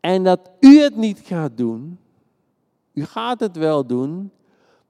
En 0.00 0.24
dat 0.24 0.50
u 0.60 0.80
het 0.80 0.96
niet 0.96 1.20
gaat 1.24 1.56
doen. 1.56 1.98
U 2.92 3.04
gaat 3.04 3.40
het 3.40 3.56
wel 3.56 3.86
doen, 3.86 4.30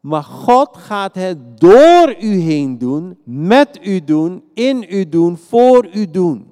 maar 0.00 0.24
God 0.24 0.76
gaat 0.76 1.14
het 1.14 1.60
door 1.60 2.16
u 2.20 2.34
heen 2.34 2.78
doen, 2.78 3.18
met 3.24 3.78
u 3.82 4.04
doen, 4.04 4.44
in 4.54 4.86
u 4.88 5.08
doen, 5.08 5.36
voor 5.36 5.88
u 5.94 6.10
doen. 6.10 6.50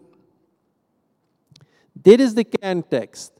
Dit 1.92 2.21
is 2.21 2.35
de 2.35 2.45
kerntekst. 2.45 3.33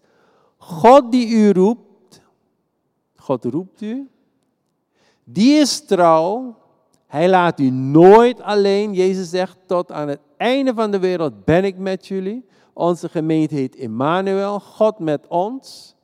God 0.57 1.13
die 1.13 1.29
u 1.29 1.51
roept, 1.51 2.23
God 3.17 3.45
roept 3.45 3.81
u, 3.81 4.09
die 5.33 5.59
is 5.61 5.85
trouw. 5.85 6.57
Hij 7.07 7.29
laat 7.29 7.61
u 7.61 7.71
nooit 7.71 8.41
alleen. 8.41 8.95
Jezus 8.95 9.31
zegt, 9.31 9.57
tot 9.67 9.93
aan 9.93 10.09
het 10.09 10.21
einde 10.37 10.75
van 10.75 10.91
de 10.91 10.99
wereld 10.99 11.45
ben 11.45 11.65
ik 11.65 11.79
met 11.79 12.07
jullie. 12.07 12.47
Onze 12.73 13.09
gemeente 13.09 13.55
heet 13.55 13.77
Emmanuel, 13.77 14.61
God 14.61 14.99
met 14.99 15.27
ons. 15.27 15.97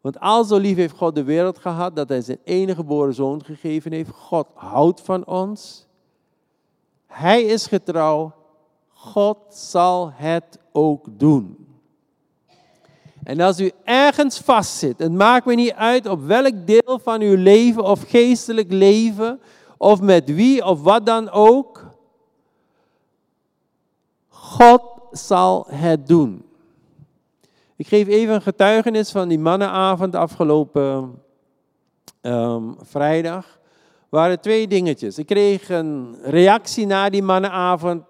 Want 0.00 0.20
al 0.20 0.44
zo 0.44 0.56
lief 0.56 0.76
heeft 0.76 0.96
God 0.96 1.14
de 1.14 1.24
wereld 1.24 1.58
gehad 1.58 1.96
dat 1.96 2.08
hij 2.08 2.20
zijn 2.20 2.38
enige 2.44 2.74
geboren 2.74 3.14
zoon 3.14 3.44
gegeven 3.44 3.92
heeft. 3.92 4.10
God 4.10 4.46
houdt 4.54 5.00
van 5.00 5.26
ons. 5.26 5.86
Hij 7.06 7.42
is 7.42 7.66
getrouw. 7.66 8.34
God 8.88 9.38
zal 9.48 10.10
het 10.12 10.58
ook 10.72 11.06
doen. 11.10 11.69
En 13.24 13.40
als 13.40 13.60
u 13.60 13.70
ergens 13.84 14.38
vastzit, 14.38 14.98
het 14.98 15.12
maakt 15.12 15.46
me 15.46 15.54
niet 15.54 15.72
uit 15.72 16.06
op 16.06 16.26
welk 16.26 16.66
deel 16.66 17.00
van 17.02 17.20
uw 17.20 17.36
leven 17.36 17.84
of 17.84 18.02
geestelijk 18.08 18.72
leven, 18.72 19.40
of 19.76 20.00
met 20.00 20.34
wie 20.34 20.64
of 20.64 20.82
wat 20.82 21.06
dan 21.06 21.30
ook, 21.30 21.86
God 24.28 24.82
zal 25.10 25.66
het 25.68 26.06
doen. 26.06 26.44
Ik 27.76 27.88
geef 27.88 28.08
even 28.08 28.34
een 28.34 28.42
getuigenis 28.42 29.10
van 29.10 29.28
die 29.28 29.38
mannenavond 29.38 30.14
afgelopen 30.14 31.22
um, 32.22 32.76
vrijdag. 32.80 33.58
waren 34.08 34.40
twee 34.40 34.68
dingetjes. 34.68 35.18
Ik 35.18 35.26
kreeg 35.26 35.68
een 35.68 36.16
reactie 36.22 36.86
na 36.86 37.10
die 37.10 37.22
mannenavond. 37.22 38.02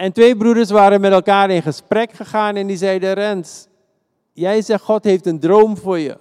En 0.00 0.12
twee 0.12 0.36
broeders 0.36 0.70
waren 0.70 1.00
met 1.00 1.12
elkaar 1.12 1.50
in 1.50 1.62
gesprek 1.62 2.12
gegaan 2.12 2.56
en 2.56 2.66
die 2.66 2.76
zeiden: 2.76 3.12
Rens, 3.12 3.66
jij 4.32 4.62
zegt 4.62 4.82
God 4.82 5.04
heeft 5.04 5.26
een 5.26 5.40
droom 5.40 5.76
voor 5.76 5.98
je. 5.98 6.18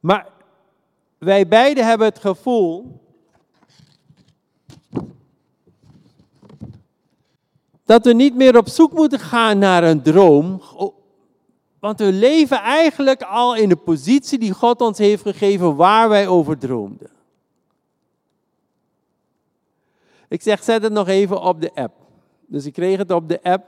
Maar 0.00 0.26
wij 1.18 1.48
beiden 1.48 1.86
hebben 1.86 2.06
het 2.06 2.18
gevoel 2.18 3.00
dat 7.84 8.04
we 8.04 8.12
niet 8.12 8.34
meer 8.34 8.56
op 8.56 8.68
zoek 8.68 8.92
moeten 8.92 9.18
gaan 9.18 9.58
naar 9.58 9.84
een 9.84 10.02
droom, 10.02 10.62
want 11.78 11.98
we 11.98 12.12
leven 12.12 12.58
eigenlijk 12.58 13.22
al 13.22 13.56
in 13.56 13.68
de 13.68 13.76
positie 13.76 14.38
die 14.38 14.52
God 14.52 14.80
ons 14.80 14.98
heeft 14.98 15.22
gegeven 15.22 15.76
waar 15.76 16.08
wij 16.08 16.28
over 16.28 16.58
droomden. 16.58 17.10
Ik 20.28 20.42
zeg, 20.42 20.62
zet 20.62 20.82
het 20.82 20.92
nog 20.92 21.08
even 21.08 21.42
op 21.42 21.60
de 21.60 21.70
app. 21.74 22.06
Dus 22.48 22.66
ik 22.66 22.72
kreeg 22.72 22.98
het 22.98 23.10
op 23.10 23.28
de 23.28 23.42
app 23.42 23.66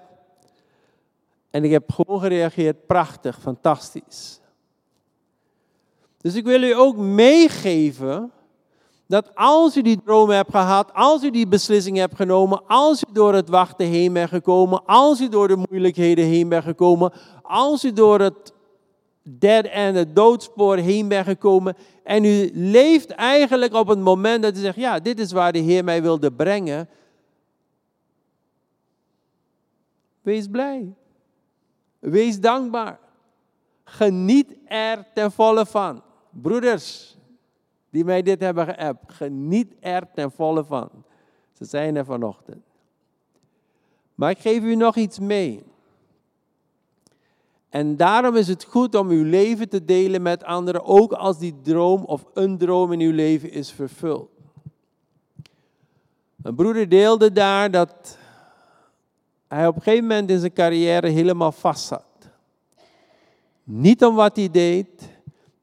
en 1.50 1.64
ik 1.64 1.70
heb 1.70 1.92
gewoon 1.92 2.20
gereageerd, 2.20 2.86
prachtig, 2.86 3.40
fantastisch. 3.40 4.40
Dus 6.20 6.34
ik 6.34 6.44
wil 6.44 6.62
u 6.62 6.74
ook 6.74 6.96
meegeven 6.96 8.30
dat 9.06 9.34
als 9.34 9.76
u 9.76 9.82
die 9.82 10.00
droom 10.04 10.30
hebt 10.30 10.50
gehad, 10.50 10.94
als 10.94 11.22
u 11.22 11.30
die 11.30 11.46
beslissing 11.46 11.96
hebt 11.96 12.16
genomen, 12.16 12.62
als 12.66 13.02
u 13.08 13.12
door 13.12 13.34
het 13.34 13.48
wachten 13.48 13.86
heen 13.86 14.12
bent 14.12 14.28
gekomen, 14.28 14.84
als 14.84 15.20
u 15.20 15.28
door 15.28 15.48
de 15.48 15.64
moeilijkheden 15.68 16.24
heen 16.24 16.48
bent 16.48 16.64
gekomen, 16.64 17.12
als 17.42 17.84
u 17.84 17.92
door 17.92 18.20
het 18.20 18.52
dead 19.22 19.64
end, 19.64 19.96
het 19.96 20.16
doodspoor 20.16 20.76
heen 20.76 21.08
bent 21.08 21.26
gekomen 21.26 21.76
en 22.04 22.24
u 22.24 22.50
leeft 22.54 23.10
eigenlijk 23.10 23.74
op 23.74 23.88
het 23.88 23.98
moment 23.98 24.42
dat 24.42 24.56
u 24.56 24.60
zegt, 24.60 24.76
ja, 24.76 25.00
dit 25.00 25.18
is 25.18 25.32
waar 25.32 25.52
de 25.52 25.58
Heer 25.58 25.84
mij 25.84 26.02
wilde 26.02 26.32
brengen. 26.32 26.88
Wees 30.22 30.48
blij. 30.48 30.94
Wees 31.98 32.40
dankbaar. 32.40 32.98
Geniet 33.84 34.56
er 34.64 35.06
ten 35.14 35.32
volle 35.32 35.66
van. 35.66 36.02
Broeders, 36.30 37.16
die 37.90 38.04
mij 38.04 38.22
dit 38.22 38.40
hebben 38.40 38.64
geappt. 38.64 39.12
Geniet 39.12 39.74
er 39.80 40.10
ten 40.14 40.30
volle 40.30 40.64
van. 40.64 40.90
Ze 41.52 41.64
zijn 41.64 41.96
er 41.96 42.04
vanochtend. 42.04 42.62
Maar 44.14 44.30
ik 44.30 44.38
geef 44.38 44.62
u 44.62 44.74
nog 44.74 44.96
iets 44.96 45.18
mee. 45.18 45.62
En 47.68 47.96
daarom 47.96 48.36
is 48.36 48.48
het 48.48 48.64
goed 48.64 48.94
om 48.94 49.08
uw 49.08 49.24
leven 49.24 49.68
te 49.68 49.84
delen 49.84 50.22
met 50.22 50.44
anderen, 50.44 50.84
ook 50.84 51.12
als 51.12 51.38
die 51.38 51.60
droom 51.62 52.04
of 52.04 52.24
een 52.34 52.58
droom 52.58 52.92
in 52.92 53.00
uw 53.00 53.12
leven 53.12 53.50
is 53.50 53.72
vervuld. 53.72 54.30
Een 56.42 56.54
broeder 56.54 56.88
deelde 56.88 57.32
daar 57.32 57.70
dat 57.70 58.18
hij 59.56 59.66
op 59.66 59.76
een 59.76 59.82
gegeven 59.82 60.06
moment 60.06 60.30
in 60.30 60.38
zijn 60.38 60.52
carrière 60.52 61.08
helemaal 61.08 61.52
vast 61.52 61.86
zat. 61.86 62.04
Niet 63.64 64.04
om 64.04 64.14
wat 64.14 64.36
hij 64.36 64.50
deed, 64.50 65.10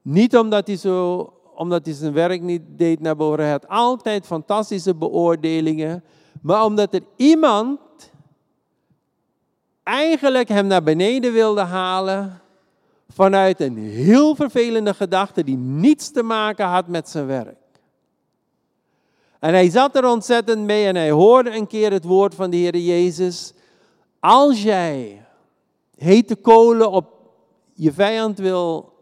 niet 0.02 0.36
omdat 0.36 0.66
hij 0.66 0.76
zo 0.76 1.32
omdat 1.54 1.84
hij 1.86 1.94
zijn 1.94 2.12
werk 2.12 2.42
niet 2.42 2.62
deed 2.66 3.00
naar 3.00 3.16
behoren. 3.16 3.44
Hij 3.44 3.50
had 3.52 3.68
altijd 3.68 4.26
fantastische 4.26 4.94
beoordelingen. 4.94 6.04
Maar 6.42 6.64
omdat 6.64 6.94
er 6.94 7.02
iemand 7.16 7.80
eigenlijk 9.82 10.48
hem 10.48 10.66
naar 10.66 10.82
beneden 10.82 11.32
wilde 11.32 11.60
halen 11.60 12.40
vanuit 13.08 13.60
een 13.60 13.76
heel 13.76 14.34
vervelende 14.34 14.94
gedachte 14.94 15.44
die 15.44 15.56
niets 15.56 16.10
te 16.10 16.22
maken 16.22 16.66
had 16.66 16.86
met 16.86 17.08
zijn 17.08 17.26
werk. 17.26 17.56
En 19.38 19.52
hij 19.52 19.70
zat 19.70 19.96
er 19.96 20.06
ontzettend 20.06 20.60
mee 20.60 20.86
en 20.86 20.96
hij 20.96 21.10
hoorde 21.10 21.56
een 21.56 21.66
keer 21.66 21.92
het 21.92 22.04
woord 22.04 22.34
van 22.34 22.50
de 22.50 22.56
Heer 22.56 22.76
Jezus. 22.76 23.52
Als 24.20 24.62
jij 24.62 25.26
hete 25.96 26.36
kolen 26.36 26.90
op 26.90 27.06
je 27.72 27.92
vijand 27.92 28.38
wil 28.38 28.92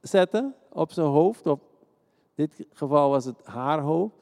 zetten, 0.00 0.54
op 0.72 0.92
zijn 0.92 1.06
hoofd, 1.06 1.46
op 1.46 1.60
dit 2.34 2.66
geval 2.72 3.10
was 3.10 3.24
het 3.24 3.40
haar 3.44 3.80
hoofd. 3.80 4.14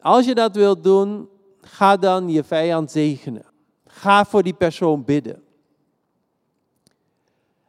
Als 0.00 0.24
je 0.24 0.34
dat 0.34 0.56
wilt 0.56 0.84
doen, 0.84 1.28
ga 1.60 1.96
dan 1.96 2.28
je 2.28 2.44
vijand 2.44 2.90
zegenen. 2.90 3.46
Ga 3.86 4.24
voor 4.24 4.42
die 4.42 4.54
persoon 4.54 5.04
bidden. 5.04 5.42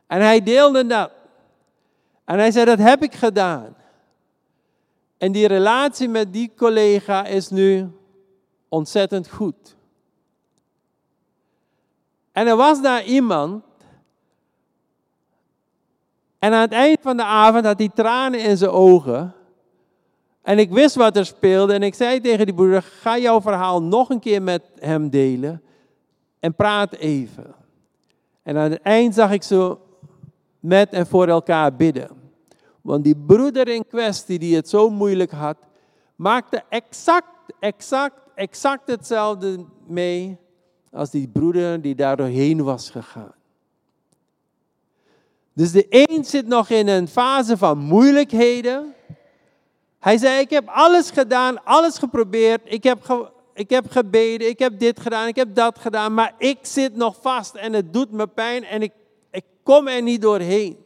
En 0.08 0.22
hij 0.22 0.44
deelde 0.44 0.86
dat. 0.86 1.12
En 2.26 2.38
hij 2.38 2.52
zei, 2.52 2.66
dat 2.66 2.80
heb 2.80 3.04
ik 3.04 3.14
gedaan. 3.16 3.76
En 5.18 5.32
die 5.32 5.48
relatie 5.48 6.08
met 6.08 6.34
die 6.34 6.52
collega 6.56 7.26
is 7.26 7.50
nu 7.50 7.90
ontzettend 8.68 9.30
goed. 9.30 9.76
En 12.40 12.48
er 12.48 12.56
was 12.56 12.82
daar 12.82 13.04
iemand. 13.04 13.64
En 16.40 16.54
aan 16.54 16.62
het 16.62 16.72
eind 16.72 16.98
van 17.02 17.18
de 17.18 17.24
avond 17.24 17.66
had 17.66 17.80
hij 17.80 17.90
tranen 17.90 18.40
in 18.40 18.58
zijn 18.58 18.72
ogen. 18.72 19.34
En 20.42 20.60
ik 20.60 20.72
wist 20.72 20.96
wat 20.96 21.18
er 21.18 21.26
speelde 21.26 21.74
en 21.74 21.84
ik 21.84 21.94
zei 21.94 22.20
tegen 22.20 22.46
die 22.46 22.56
broeder, 22.56 22.82
ga 22.82 23.18
jouw 23.18 23.42
verhaal 23.42 23.84
nog 23.84 24.10
een 24.10 24.20
keer 24.20 24.42
met 24.42 24.62
hem 24.76 25.10
delen 25.10 25.62
en 26.40 26.56
praat 26.56 26.94
even. 26.94 27.56
En 28.44 28.58
aan 28.58 28.72
het 28.72 28.82
eind 28.82 29.14
zag 29.14 29.32
ik 29.32 29.44
ze 29.44 29.78
met 30.60 30.90
en 30.90 31.08
voor 31.08 31.28
elkaar 31.28 31.76
bidden. 31.76 32.10
Want 32.82 33.04
die 33.04 33.16
broeder 33.16 33.68
in 33.68 33.88
kwestie 33.88 34.40
die 34.40 34.56
het 34.56 34.70
zo 34.70 34.90
moeilijk 34.90 35.32
had, 35.32 35.58
maakte 36.16 36.64
exact, 36.70 37.54
exact, 37.60 38.20
exact 38.36 38.88
hetzelfde 38.88 39.66
mee 39.88 40.40
als 40.92 41.10
die 41.10 41.28
broeder 41.28 41.82
die 41.82 41.96
daar 41.96 42.18
doorheen 42.18 42.64
was 42.64 42.90
gegaan. 42.90 43.34
Dus 45.54 45.72
de 45.72 45.86
een 45.90 46.26
zit 46.26 46.48
nog 46.48 46.70
in 46.70 46.88
een 46.88 47.08
fase 47.08 47.58
van 47.58 47.78
moeilijkheden. 47.78 48.94
Hij 50.00 50.18
zei, 50.18 50.40
ik 50.40 50.50
heb 50.50 50.68
alles 50.68 51.10
gedaan, 51.10 51.64
alles 51.64 51.98
geprobeerd. 51.98 52.62
Ik 52.64 52.84
heb, 52.84 53.30
ik 53.54 53.70
heb 53.70 53.92
gebeden, 53.92 54.50
ik 54.50 54.60
heb 54.60 54.80
dit 54.80 55.00
gedaan, 55.00 55.28
ik 55.28 55.36
heb 55.36 55.56
dat 55.56 55.80
gedaan. 55.80 56.14
Maar 56.14 56.34
ik 56.38 56.58
zit 56.62 56.96
nog 56.96 57.16
vast 57.22 57.56
en 57.56 57.74
het 57.74 57.94
doet 57.94 58.12
me 58.12 58.28
pijn 58.28 58.64
en 58.64 58.82
ik, 58.82 58.92
ik 59.32 59.44
kom 59.64 59.88
er 59.88 60.02
niet 60.02 60.22
doorheen. 60.22 60.78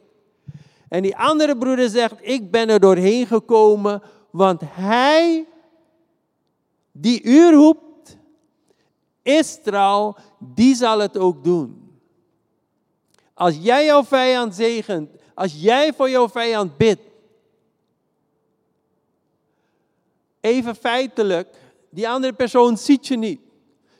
En 0.88 1.02
die 1.02 1.16
andere 1.16 1.56
broeder 1.56 1.88
zegt, 1.88 2.14
ik 2.20 2.50
ben 2.50 2.68
er 2.68 2.80
doorheen 2.80 3.26
gekomen, 3.26 4.02
want 4.30 4.60
hij 4.64 5.46
die 6.92 7.22
u 7.22 7.50
roept, 7.50 7.83
is 9.24 9.62
trouw, 9.62 10.16
die 10.38 10.74
zal 10.74 10.98
het 10.98 11.18
ook 11.18 11.44
doen. 11.44 11.98
Als 13.34 13.56
jij 13.60 13.84
jouw 13.84 14.04
vijand 14.04 14.54
zegent, 14.54 15.10
als 15.34 15.52
jij 15.60 15.92
voor 15.92 16.10
jouw 16.10 16.28
vijand 16.28 16.76
bidt, 16.76 17.00
even 20.40 20.74
feitelijk, 20.74 21.56
die 21.90 22.08
andere 22.08 22.32
persoon 22.32 22.78
ziet 22.78 23.06
je 23.06 23.16
niet. 23.16 23.40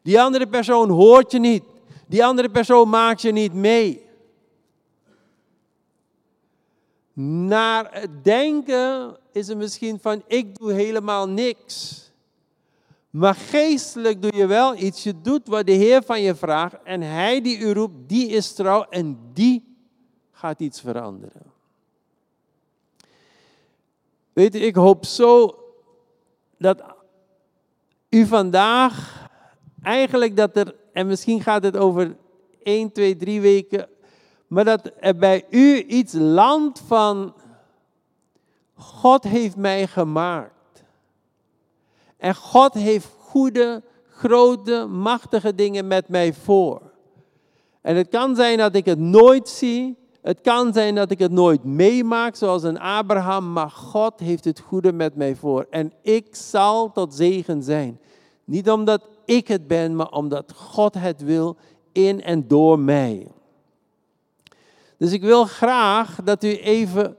Die 0.03 0.21
andere 0.21 0.47
persoon 0.47 0.91
hoort 0.91 1.33
je 1.33 1.39
niet. 1.39 1.65
Die 2.07 2.25
andere 2.25 2.51
persoon 2.51 2.89
maakt 2.89 3.23
je 3.23 3.33
niet 3.33 3.53
mee. 3.53 4.07
Naar 7.47 7.89
het 7.91 8.25
denken 8.25 9.17
is 9.33 9.49
het 9.49 9.59
misschien 9.59 9.99
van 10.01 10.23
ik 10.27 10.59
doe 10.59 10.73
helemaal 10.73 11.29
niks. 11.29 12.04
Maar 13.15 13.35
geestelijk 13.35 14.23
doe 14.23 14.37
je 14.37 14.47
wel 14.47 14.77
iets. 14.77 15.03
Je 15.03 15.21
doet 15.21 15.49
wat 15.49 15.67
de 15.67 15.73
Heer 15.73 16.03
van 16.03 16.21
je 16.21 16.35
vraagt. 16.35 16.83
En 16.83 17.01
Hij 17.01 17.41
die 17.41 17.59
u 17.59 17.73
roept, 17.73 18.09
die 18.09 18.29
is 18.29 18.53
trouw 18.53 18.87
en 18.91 19.19
die 19.33 19.77
gaat 20.31 20.61
iets 20.61 20.81
veranderen. 20.81 21.43
Weet 24.33 24.53
je, 24.53 24.61
ik 24.61 24.75
hoop 24.75 25.05
zo 25.05 25.59
dat 26.59 26.83
u 28.09 28.27
vandaag 28.27 29.27
eigenlijk 29.83 30.37
dat 30.37 30.57
er, 30.57 30.75
en 30.93 31.07
misschien 31.07 31.43
gaat 31.43 31.63
het 31.63 31.77
over 31.77 32.17
1, 32.63 32.93
2, 32.93 33.17
3 33.17 33.41
weken, 33.41 33.89
Maar 34.47 34.65
dat 34.65 34.91
er 35.01 35.17
bij 35.17 35.47
u 35.51 35.83
iets 35.83 36.13
landt 36.13 36.81
van, 36.81 37.35
God 38.75 39.25
heeft 39.25 39.57
mij 39.57 39.87
gemaakt. 39.87 40.54
En 42.17 42.35
God 42.35 42.75
heeft 42.75 43.09
goede, 43.19 43.83
grote, 44.09 44.87
machtige 44.87 45.55
dingen 45.55 45.87
met 45.87 46.09
mij 46.09 46.33
voor. 46.33 46.83
En 47.81 47.97
het 47.97 48.09
kan 48.09 48.37
zijn 48.37 48.59
dat 48.59 48.75
ik 48.75 48.85
het 48.85 48.99
nooit 48.99 49.49
zie. 49.49 49.97
Het 50.23 50.41
kan 50.41 50.73
zijn 50.73 50.95
dat 50.95 51.11
ik 51.11 51.19
het 51.19 51.33
nooit 51.33 51.65
meemaak, 51.65 52.37
zoals 52.37 52.63
een 52.63 52.81
Abraham. 52.81 53.53
Maar 53.53 53.71
God 53.71 54.21
heeft 54.21 54.45
het 54.45 54.61
goede 54.61 54.93
met 54.93 55.17
mij 55.17 55.37
voor. 55.37 55.67
En 55.71 55.93
ik 56.03 56.35
zal 56.35 56.93
tot 56.93 57.15
zegen 57.15 57.63
zijn. 57.63 58.01
Niet 58.45 58.71
omdat 58.71 59.09
ik 59.25 59.49
het 59.49 59.67
ben, 59.67 59.97
maar 59.97 60.11
omdat 60.11 60.53
God 60.57 60.95
het 60.95 61.23
wil 61.23 61.57
in 61.93 62.23
en 62.23 62.49
door 62.49 62.79
mij. 62.79 63.27
Dus 64.97 65.13
ik 65.13 65.23
wil 65.23 65.45
graag 65.45 66.19
dat 66.25 66.45
u 66.45 66.57
even 66.57 67.17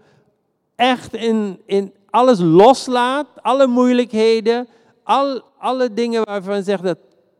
echt 0.75 1.13
in, 1.13 1.61
in 1.65 1.93
alles 2.09 2.39
loslaat, 2.39 3.27
alle 3.41 3.67
moeilijkheden, 3.67 4.67
al, 5.05 5.41
alle 5.57 5.93
dingen 5.93 6.25
waarvan 6.25 6.63
zegt 6.63 6.83
dat 6.83 6.97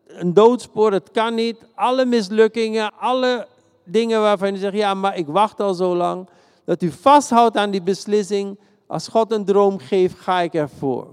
een 0.08 0.34
doodspoor, 0.34 0.92
het 0.92 1.12
kan 1.12 1.36
niet, 1.36 1.58
alle 1.76 2.06
mislukkingen, 2.06 2.94
alle 2.98 3.48
dingen 3.84 4.22
waarvan 4.22 4.54
je 4.54 4.60
zegt, 4.60 4.76
ja, 4.76 4.94
maar 4.94 5.18
ik 5.18 5.28
wacht 5.28 5.60
al 5.60 5.74
zo 5.74 5.96
lang, 5.96 6.28
dat 6.64 6.82
u 6.82 6.92
vasthoudt 6.92 7.58
aan 7.58 7.72
die 7.72 7.82
beslissing, 7.82 8.60
als 8.88 9.08
God 9.08 9.32
een 9.32 9.46
droom 9.46 9.78
geeft, 9.78 10.20
ga 10.20 10.40
ik 10.40 10.54
ervoor. 10.54 11.08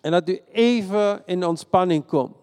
En 0.00 0.10
dat 0.10 0.28
u 0.28 0.40
even 0.52 1.22
in 1.26 1.46
ontspanning 1.46 2.06
komt. 2.06 2.36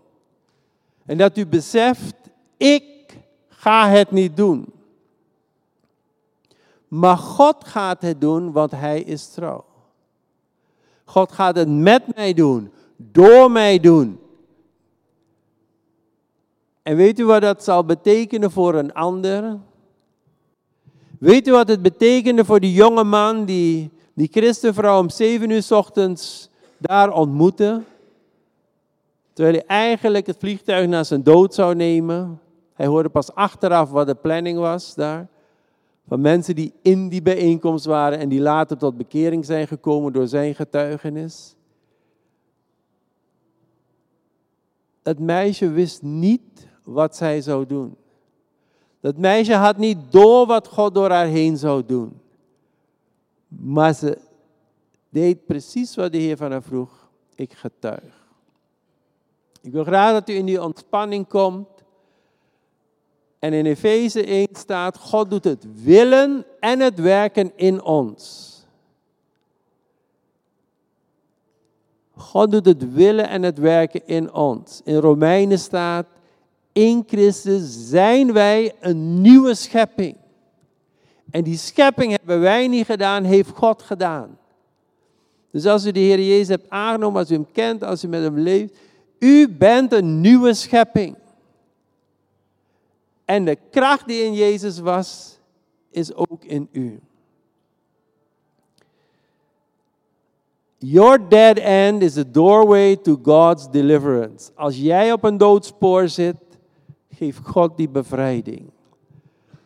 En 1.06 1.18
dat 1.18 1.38
u 1.38 1.46
beseft, 1.48 2.16
ik 2.58 3.18
ga 3.48 3.90
het 3.90 4.12
niet 4.12 4.38
doen. 4.38 4.74
Maar 6.88 7.18
God 7.18 7.68
gaat 7.68 8.02
het 8.02 8.22
doen, 8.22 8.52
want 8.52 8.72
Hij 8.72 9.02
is 9.02 9.28
trouw. 9.28 9.66
God 11.06 11.32
gaat 11.32 11.56
het 11.56 11.70
met 11.70 12.16
mij 12.16 12.34
doen, 12.34 12.72
door 12.96 13.52
mij 13.52 13.80
doen. 13.80 14.20
En 16.84 16.96
weet 16.96 17.20
u 17.20 17.26
wat 17.26 17.42
dat 17.42 17.64
zal 17.64 17.86
betekenen 17.86 18.52
voor 18.52 18.76
een 18.76 18.94
ander? 18.94 19.58
Weet 21.20 21.48
u 21.48 21.52
wat 21.52 21.68
het 21.68 21.82
betekende 21.82 22.46
voor 22.46 22.60
die 22.60 22.74
jonge 22.74 23.04
man 23.04 23.46
die 23.46 23.92
die 24.14 24.28
christenvrouw 24.32 25.00
om 25.00 25.10
zeven 25.10 25.50
uur 25.50 25.68
ochtends 25.70 26.50
daar 26.78 27.14
ontmoette? 27.14 27.82
Terwijl 29.34 29.56
hij 29.56 29.66
eigenlijk 29.66 30.28
het 30.28 30.38
vliegtuig 30.40 30.88
naar 30.88 31.06
zijn 31.06 31.24
dood 31.24 31.54
zou 31.54 31.76
nemen. 31.76 32.40
Hij 32.74 32.86
hoorde 32.86 33.10
pas 33.10 33.36
achteraf 33.36 33.90
wat 33.90 34.08
de 34.08 34.16
planning 34.16 34.60
was 34.60 34.96
daar. 34.96 35.28
Van 36.08 36.22
mensen 36.22 36.56
die 36.56 36.74
in 36.82 37.10
die 37.10 37.22
bijeenkomst 37.22 37.86
waren 37.86 38.20
en 38.20 38.30
die 38.30 38.42
later 38.42 38.78
tot 38.78 38.98
bekering 38.98 39.46
zijn 39.46 39.68
gekomen 39.68 40.14
door 40.14 40.28
zijn 40.28 40.56
getuigenis. 40.56 41.56
Het 45.04 45.20
meisje 45.20 45.70
wist 45.70 46.02
niet 46.02 46.68
wat 46.84 47.16
zij 47.16 47.42
zou 47.42 47.66
doen. 47.66 47.96
Dat 49.00 49.18
meisje 49.18 49.54
had 49.54 49.78
niet 49.78 49.98
door 50.10 50.46
wat 50.46 50.68
God 50.68 50.94
door 50.94 51.10
haar 51.10 51.26
heen 51.26 51.58
zou 51.58 51.86
doen. 51.86 52.20
Maar 53.48 53.94
ze 53.94 54.18
deed 55.10 55.46
precies 55.46 55.96
wat 55.96 56.12
de 56.12 56.18
Heer 56.18 56.38
van 56.38 56.52
haar 56.52 56.64
vroeg. 56.64 57.10
Ik 57.36 57.54
getuig. 57.54 58.30
Ik 59.62 59.72
wil 59.72 59.84
graag 59.84 60.12
dat 60.12 60.30
u 60.30 60.34
in 60.34 60.46
die 60.46 60.64
ontspanning 60.64 61.28
komt. 61.28 61.68
En 63.42 63.54
in 63.54 63.66
Efeze 63.66 64.26
1 64.26 64.48
staat, 64.54 64.98
God 64.98 65.30
doet 65.30 65.44
het 65.44 65.66
willen 65.84 66.46
en 66.60 66.80
het 66.80 67.00
werken 67.00 67.52
in 67.56 67.84
ons. 67.84 68.50
God 72.16 72.52
doet 72.52 72.66
het 72.66 72.94
willen 72.94 73.28
en 73.28 73.44
het 73.44 73.58
werken 73.58 74.08
in 74.08 74.34
ons. 74.34 74.82
In 74.84 74.96
Romeinen 74.96 75.60
staat, 75.60 76.06
in 76.72 77.04
Christus 77.08 77.90
zijn 77.90 78.34
wij 78.34 78.74
een 78.80 79.22
nieuwe 79.22 79.56
schepping. 79.56 80.16
En 81.32 81.44
die 81.44 81.58
schepping 81.58 82.12
hebben 82.12 82.40
wij 82.40 82.68
niet 82.68 82.86
gedaan, 82.86 83.24
heeft 83.24 83.50
God 83.50 83.82
gedaan. 83.82 84.38
Dus 85.52 85.66
als 85.66 85.86
u 85.86 85.92
de 85.92 86.00
Heer 86.00 86.20
Jezus 86.20 86.48
hebt 86.48 86.70
aangenomen, 86.70 87.20
als 87.20 87.32
u 87.32 87.34
hem 87.34 87.52
kent, 87.52 87.84
als 87.84 88.04
u 88.04 88.08
met 88.08 88.22
hem 88.22 88.40
leeft, 88.40 88.74
u 89.20 89.50
bent 89.50 89.94
een 89.94 90.22
nieuwe 90.22 90.54
schepping. 90.54 91.16
En 93.32 93.46
de 93.46 93.58
kracht 93.70 94.08
die 94.08 94.24
in 94.24 94.34
Jezus 94.34 94.80
was, 94.80 95.40
is 95.90 96.14
ook 96.14 96.44
in 96.44 96.70
u. 96.72 97.00
Your 100.78 101.30
dead 101.30 101.58
end 101.58 102.02
is 102.02 102.14
the 102.14 102.32
doorway 102.32 102.96
to 102.96 103.20
God's 103.24 103.70
deliverance. 103.70 104.52
Als 104.56 104.78
jij 104.78 105.12
op 105.12 105.24
een 105.24 105.38
doodspoor 105.38 106.08
zit, 106.08 106.36
geeft 107.10 107.40
God 107.44 107.78
die 107.78 107.90
bevrijding. 107.90 108.70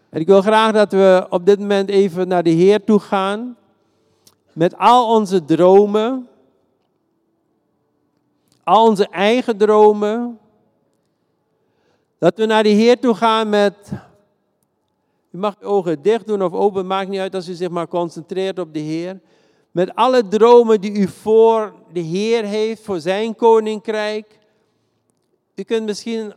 En 0.09 0.19
ik 0.19 0.27
wil 0.27 0.41
graag 0.41 0.71
dat 0.71 0.91
we 0.91 1.25
op 1.29 1.45
dit 1.45 1.59
moment 1.59 1.89
even 1.89 2.27
naar 2.27 2.43
de 2.43 2.49
Heer 2.49 2.83
toe 2.83 2.99
gaan. 2.99 3.57
Met 4.53 4.77
al 4.77 5.15
onze 5.15 5.45
dromen. 5.45 6.27
Al 8.63 8.87
onze 8.87 9.07
eigen 9.07 9.57
dromen. 9.57 10.39
Dat 12.17 12.37
we 12.37 12.45
naar 12.45 12.63
de 12.63 12.69
Heer 12.69 12.99
toe 12.99 13.15
gaan 13.15 13.49
met. 13.49 13.75
U 15.31 15.37
mag 15.37 15.55
uw 15.59 15.67
ogen 15.67 16.01
dicht 16.01 16.27
doen 16.27 16.43
of 16.43 16.53
open, 16.53 16.87
maakt 16.87 17.09
niet 17.09 17.19
uit 17.19 17.35
als 17.35 17.49
u 17.49 17.53
zich 17.53 17.69
maar 17.69 17.87
concentreert 17.87 18.59
op 18.59 18.73
de 18.73 18.79
Heer. 18.79 19.19
Met 19.71 19.95
alle 19.95 20.27
dromen 20.27 20.81
die 20.81 20.91
u 20.91 21.07
voor 21.07 21.73
de 21.93 21.99
Heer 21.99 22.43
heeft, 22.43 22.83
voor 22.83 22.99
zijn 22.99 23.35
koninkrijk. 23.35 24.39
U 25.55 25.63
kunt 25.63 25.85
misschien 25.85 26.33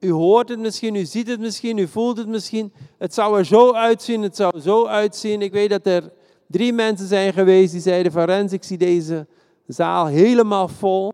u 0.00 0.10
hoort 0.10 0.48
het 0.48 0.58
misschien, 0.58 0.94
u 0.94 1.04
ziet 1.04 1.28
het 1.28 1.40
misschien, 1.40 1.78
u 1.78 1.88
voelt 1.88 2.16
het 2.16 2.28
misschien. 2.28 2.72
Het 2.98 3.14
zou 3.14 3.38
er 3.38 3.44
zo 3.44 3.72
uitzien, 3.72 4.22
het 4.22 4.36
zou 4.36 4.60
zo 4.60 4.86
uitzien. 4.86 5.42
Ik 5.42 5.52
weet 5.52 5.70
dat 5.70 5.86
er 5.86 6.12
drie 6.46 6.72
mensen 6.72 7.06
zijn 7.06 7.32
geweest 7.32 7.72
die 7.72 7.80
zeiden 7.80 8.12
van 8.12 8.24
Rens, 8.24 8.52
ik 8.52 8.64
zie 8.64 8.78
deze 8.78 9.26
zaal 9.66 10.06
helemaal 10.06 10.68
vol. 10.68 11.12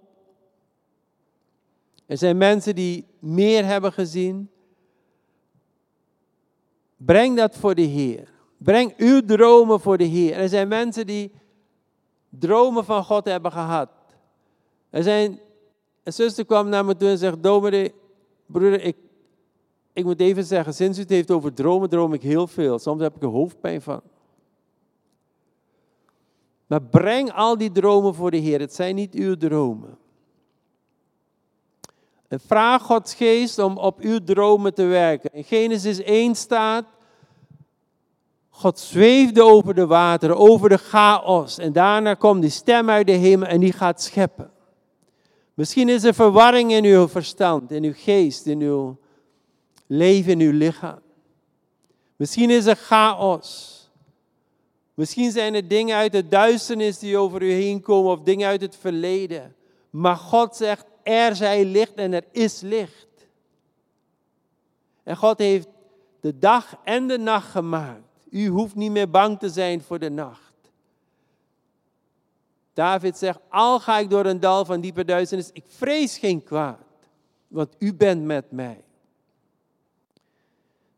Er 2.06 2.18
zijn 2.18 2.36
mensen 2.36 2.74
die 2.74 3.06
meer 3.18 3.64
hebben 3.64 3.92
gezien. 3.92 4.50
Breng 6.96 7.36
dat 7.36 7.56
voor 7.56 7.74
de 7.74 7.82
Heer. 7.82 8.32
Breng 8.56 8.94
uw 8.96 9.24
dromen 9.24 9.80
voor 9.80 9.98
de 9.98 10.04
Heer. 10.04 10.34
Er 10.34 10.48
zijn 10.48 10.68
mensen 10.68 11.06
die 11.06 11.32
dromen 12.28 12.84
van 12.84 13.04
God 13.04 13.24
hebben 13.24 13.52
gehad. 13.52 13.88
Er 14.90 15.02
zijn, 15.02 15.40
een 16.02 16.12
zuster 16.12 16.44
kwam 16.44 16.68
naar 16.68 16.84
me 16.84 16.96
toe 16.96 17.08
en 17.08 17.18
zegt, 17.18 17.42
dominee, 17.42 17.94
broeder, 18.46 18.80
ik, 18.80 18.96
ik 19.92 20.04
moet 20.04 20.20
even 20.20 20.44
zeggen, 20.44 20.74
sinds 20.74 20.98
u 20.98 21.00
het 21.00 21.10
heeft 21.10 21.30
over 21.30 21.54
dromen, 21.54 21.88
droom 21.88 22.12
ik 22.12 22.22
heel 22.22 22.46
veel. 22.46 22.78
Soms 22.78 23.02
heb 23.02 23.16
ik 23.16 23.22
er 23.22 23.28
hoofdpijn 23.28 23.82
van. 23.82 24.00
Maar 26.66 26.82
breng 26.82 27.32
al 27.32 27.58
die 27.58 27.72
dromen 27.72 28.14
voor 28.14 28.30
de 28.30 28.36
Heer. 28.36 28.60
Het 28.60 28.74
zijn 28.74 28.94
niet 28.94 29.14
uw 29.14 29.36
dromen. 29.36 29.98
Vraag 32.28 32.82
Gods 32.82 33.14
geest 33.14 33.58
om 33.58 33.76
op 33.78 34.00
uw 34.00 34.18
dromen 34.24 34.74
te 34.74 34.84
werken. 34.84 35.30
In 35.32 35.44
Genesis 35.44 36.02
1 36.02 36.34
staat, 36.34 36.84
God 38.48 38.78
zweefde 38.78 39.42
over 39.42 39.74
de 39.74 39.86
wateren, 39.86 40.36
over 40.36 40.68
de 40.68 40.78
chaos. 40.78 41.58
En 41.58 41.72
daarna 41.72 42.14
komt 42.14 42.40
die 42.40 42.50
stem 42.50 42.90
uit 42.90 43.06
de 43.06 43.12
hemel 43.12 43.48
en 43.48 43.60
die 43.60 43.72
gaat 43.72 44.02
scheppen. 44.02 44.50
Misschien 45.54 45.88
is 45.88 46.04
er 46.04 46.14
verwarring 46.14 46.72
in 46.72 46.84
uw 46.84 47.08
verstand, 47.08 47.70
in 47.70 47.84
uw 47.84 47.92
geest, 47.96 48.46
in 48.46 48.60
uw 48.60 48.96
leven, 49.86 50.32
in 50.32 50.40
uw 50.40 50.52
lichaam. 50.58 50.98
Misschien 52.16 52.50
is 52.50 52.66
er 52.66 52.76
chaos. 52.76 53.72
Misschien 54.94 55.32
zijn 55.32 55.54
er 55.54 55.68
dingen 55.68 55.96
uit 55.96 56.12
de 56.12 56.28
duisternis 56.28 56.98
die 56.98 57.16
over 57.16 57.42
u 57.42 57.52
heen 57.52 57.80
komen 57.80 58.10
of 58.12 58.20
dingen 58.20 58.48
uit 58.48 58.60
het 58.60 58.76
verleden. 58.76 59.54
Maar 59.90 60.16
God 60.16 60.56
zegt, 60.56 60.84
er 61.04 61.36
zij 61.36 61.64
licht 61.64 61.94
en 61.94 62.12
er 62.12 62.24
is 62.30 62.60
licht. 62.60 63.06
En 65.02 65.16
God 65.16 65.38
heeft 65.38 65.68
de 66.20 66.38
dag 66.38 66.76
en 66.84 67.06
de 67.06 67.18
nacht 67.18 67.50
gemaakt. 67.50 68.02
U 68.30 68.48
hoeft 68.48 68.74
niet 68.74 68.90
meer 68.90 69.10
bang 69.10 69.38
te 69.38 69.48
zijn 69.48 69.82
voor 69.82 69.98
de 69.98 70.10
nacht. 70.10 70.52
David 72.72 73.18
zegt, 73.18 73.38
al 73.48 73.80
ga 73.80 73.98
ik 73.98 74.10
door 74.10 74.26
een 74.26 74.40
dal 74.40 74.64
van 74.64 74.80
diepe 74.80 75.04
duisternis, 75.04 75.50
ik 75.52 75.64
vrees 75.66 76.18
geen 76.18 76.44
kwaad, 76.44 76.86
want 77.48 77.74
u 77.78 77.94
bent 77.94 78.24
met 78.24 78.50
mij. 78.50 78.84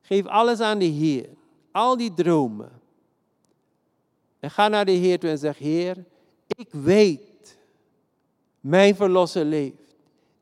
Geef 0.03 0.27
alles 0.27 0.61
aan 0.61 0.79
de 0.79 0.85
Heer, 0.85 1.29
al 1.73 1.97
die 1.97 2.14
dromen. 2.14 2.81
En 4.40 4.51
ga 4.51 4.69
naar 4.69 4.85
de 4.85 4.92
Heer 4.92 5.19
toe 5.19 5.31
en 5.31 5.38
zeg, 5.38 5.59
Heer, 5.59 6.05
ik 6.47 6.69
weet, 6.71 7.59
mijn 8.61 8.97
verlosser 8.97 9.45
leeft. 9.45 9.86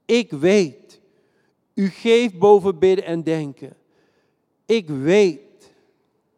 Ik 0.04 0.30
weet, 0.30 1.00
u 1.74 1.88
geeft 1.88 2.38
boven 2.38 2.78
bidden 2.78 3.04
en 3.04 3.22
denken. 3.22 3.76
Ik 4.66 4.88
weet, 4.88 5.44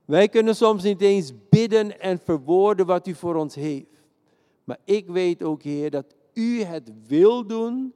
Wij 0.07 0.29
kunnen 0.29 0.57
soms 0.57 0.83
niet 0.83 1.01
eens 1.01 1.33
bidden 1.49 2.01
en 2.01 2.19
verwoorden 2.19 2.87
wat 2.87 3.07
u 3.07 3.15
voor 3.15 3.35
ons 3.35 3.55
heeft. 3.55 4.03
Maar 4.65 4.79
ik 4.85 5.07
weet 5.07 5.43
ook, 5.43 5.63
Heer, 5.63 5.91
dat 5.91 6.15
u 6.33 6.63
het 6.63 6.93
wil 7.07 7.47
doen, 7.47 7.95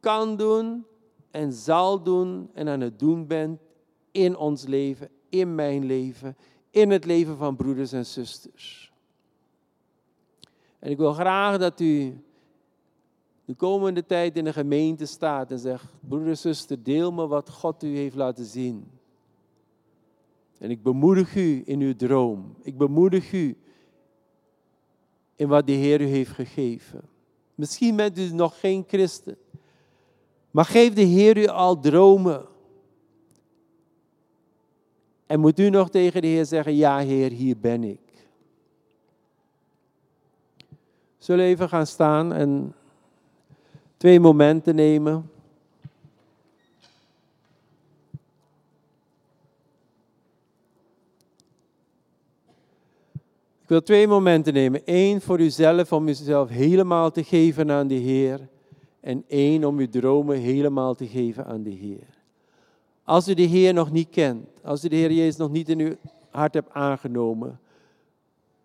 kan 0.00 0.36
doen 0.36 0.84
en 1.30 1.52
zal 1.52 2.02
doen 2.02 2.50
en 2.54 2.68
aan 2.68 2.80
het 2.80 2.98
doen 2.98 3.26
bent 3.26 3.60
in 4.10 4.36
ons 4.36 4.66
leven, 4.66 5.08
in 5.28 5.54
mijn 5.54 5.84
leven, 5.84 6.36
in 6.70 6.90
het 6.90 7.04
leven 7.04 7.36
van 7.36 7.56
broeders 7.56 7.92
en 7.92 8.06
zusters. 8.06 8.92
En 10.78 10.90
ik 10.90 10.96
wil 10.96 11.12
graag 11.12 11.58
dat 11.58 11.80
u 11.80 12.20
de 13.50 13.56
komende 13.56 14.06
tijd 14.06 14.36
in 14.36 14.44
de 14.44 14.52
gemeente 14.52 15.06
staat 15.06 15.50
en 15.50 15.58
zegt, 15.58 15.84
broeder 16.00 16.36
zuster, 16.36 16.82
deel 16.82 17.12
me 17.12 17.26
wat 17.26 17.50
God 17.50 17.82
u 17.82 17.96
heeft 17.96 18.14
laten 18.14 18.44
zien. 18.44 18.90
En 20.58 20.70
ik 20.70 20.82
bemoedig 20.82 21.34
u 21.34 21.62
in 21.64 21.80
uw 21.80 21.96
droom. 21.96 22.54
Ik 22.62 22.76
bemoedig 22.76 23.32
u 23.32 23.56
in 25.36 25.48
wat 25.48 25.66
de 25.66 25.72
Heer 25.72 26.00
u 26.00 26.04
heeft 26.04 26.30
gegeven. 26.30 27.02
Misschien 27.54 27.96
bent 27.96 28.18
u 28.18 28.32
nog 28.32 28.60
geen 28.60 28.84
christen. 28.86 29.36
Maar 30.50 30.64
geef 30.64 30.92
de 30.92 31.02
Heer 31.02 31.36
u 31.36 31.46
al 31.46 31.80
dromen. 31.80 32.46
En 35.26 35.40
moet 35.40 35.58
u 35.58 35.70
nog 35.70 35.90
tegen 35.90 36.22
de 36.22 36.28
Heer 36.28 36.46
zeggen, 36.46 36.74
ja 36.74 36.98
Heer, 36.98 37.30
hier 37.30 37.58
ben 37.58 37.84
ik. 37.84 38.28
Zullen 41.18 41.44
we 41.44 41.50
even 41.50 41.68
gaan 41.68 41.86
staan 41.86 42.32
en 42.32 42.74
twee 44.00 44.20
momenten 44.20 44.74
nemen. 44.74 45.30
Ik 53.62 53.66
wil 53.66 53.82
twee 53.82 54.06
momenten 54.06 54.52
nemen. 54.52 54.82
Eén 54.84 55.20
voor 55.20 55.40
uzelf, 55.40 55.92
om 55.92 56.08
uzelf 56.08 56.48
helemaal 56.48 57.10
te 57.10 57.24
geven 57.24 57.70
aan 57.70 57.86
de 57.86 57.94
Heer. 57.94 58.48
En 59.00 59.24
één 59.28 59.64
om 59.64 59.78
uw 59.78 59.88
dromen 59.88 60.36
helemaal 60.36 60.94
te 60.94 61.06
geven 61.06 61.46
aan 61.46 61.62
de 61.62 61.70
Heer. 61.70 62.06
Als 63.04 63.28
u 63.28 63.34
de 63.34 63.42
Heer 63.42 63.74
nog 63.74 63.90
niet 63.90 64.10
kent, 64.10 64.48
als 64.62 64.84
u 64.84 64.88
de 64.88 64.96
Heer 64.96 65.12
Jezus 65.12 65.36
nog 65.36 65.50
niet 65.50 65.68
in 65.68 65.80
uw 65.80 65.94
hart 66.30 66.54
hebt 66.54 66.72
aangenomen, 66.72 67.60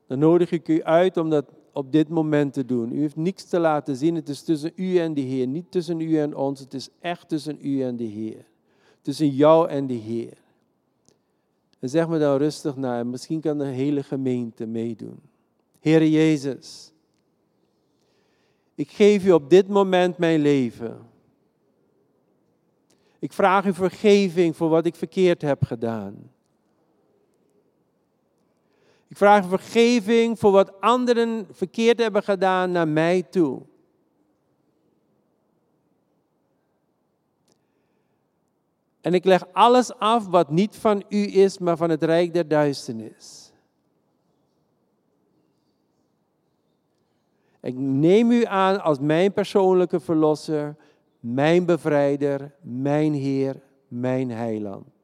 dan 0.08 0.20
nodig 0.20 0.52
ik 0.52 0.68
u 0.68 0.84
uit 0.84 1.18
om 1.18 1.30
dat 1.30 1.46
op 1.76 1.92
dit 1.92 2.10
moment 2.10 2.54
te 2.54 2.66
doen. 2.66 2.92
U 2.92 3.00
heeft 3.00 3.16
niets 3.16 3.44
te 3.46 3.60
laten 3.60 3.96
zien. 3.96 4.16
Het 4.16 4.30
is 4.30 4.42
tussen 4.42 4.72
u 4.76 4.98
en 4.98 5.14
de 5.14 5.22
Heer. 5.22 5.48
Niet 5.48 5.72
tussen 5.72 6.00
u 6.00 6.18
en 6.20 6.36
ons. 6.36 6.60
Het 6.60 6.74
is 6.74 6.90
echt 7.00 7.30
tussen 7.30 7.58
u 7.62 7.82
en 7.82 7.96
de 7.96 8.04
Heer. 8.04 8.46
Tussen 9.02 9.30
jou 9.30 9.70
en 9.70 9.88
de 9.88 9.94
Heer. 9.94 10.38
En 11.80 11.90
zeg 11.90 12.08
me 12.08 12.20
dan 12.20 12.38
rustig 12.38 12.76
naar. 12.76 13.08
Misschien 13.08 13.42
kan 13.42 13.58
de 13.58 13.66
hele 13.66 14.04
gemeente 14.04 14.66
meedoen. 14.66 15.20
Heer 15.80 16.08
Jezus. 16.08 16.92
Ik 18.76 18.92
geef 18.92 19.26
u 19.26 19.32
op 19.32 19.50
dit 19.50 19.68
moment 19.68 20.18
mijn 20.18 20.40
leven. 20.40 20.98
Ik 23.20 23.34
vraag 23.34 23.66
u 23.66 23.74
vergeving 23.74 24.56
voor 24.56 24.70
wat 24.70 24.86
ik 24.86 24.96
verkeerd 24.96 25.42
heb 25.42 25.64
gedaan. 25.64 26.32
Ik 29.08 29.18
vraag 29.18 29.48
vergeving 29.48 30.40
voor 30.40 30.52
wat 30.52 30.82
anderen 30.82 31.48
verkeerd 31.52 32.00
hebben 32.00 32.24
gedaan 32.24 32.72
naar 32.72 32.88
mij 32.88 33.24
toe. 33.24 33.62
En 39.02 39.14
ik 39.14 39.26
leg 39.26 39.54
alles 39.54 39.94
af 39.98 40.28
wat 40.28 40.50
niet 40.50 40.76
van 40.76 41.04
u 41.10 41.38
is, 41.38 41.58
maar 41.58 41.78
van 41.78 41.90
het 41.90 42.04
rijk 42.04 42.34
der 42.34 42.48
duisternis. 42.48 43.54
Ik 47.62 47.76
neem 47.78 48.32
u 48.32 48.46
aan 48.46 48.82
als 48.82 49.00
mijn 49.00 49.34
persoonlijke 49.34 50.00
verlosser, 50.00 50.76
mijn 51.20 51.66
bevrijder, 51.66 52.56
mijn 52.62 53.14
Heer, 53.14 53.62
mijn 53.88 54.30
heiland. 54.30 54.95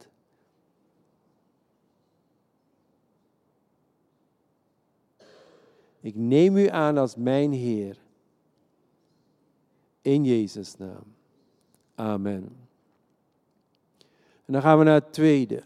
Ik 6.02 6.16
neem 6.16 6.58
u 6.58 6.68
aan 6.68 6.98
als 6.98 7.16
mijn 7.16 7.52
Heer. 7.52 7.98
In 10.02 10.24
Jezus' 10.24 10.78
naam. 10.78 11.04
Amen. 11.96 12.56
En 14.46 14.54
dan 14.54 14.62
gaan 14.62 14.78
we 14.78 14.84
naar 14.84 14.94
het 14.94 15.14
tweede. 15.14 15.64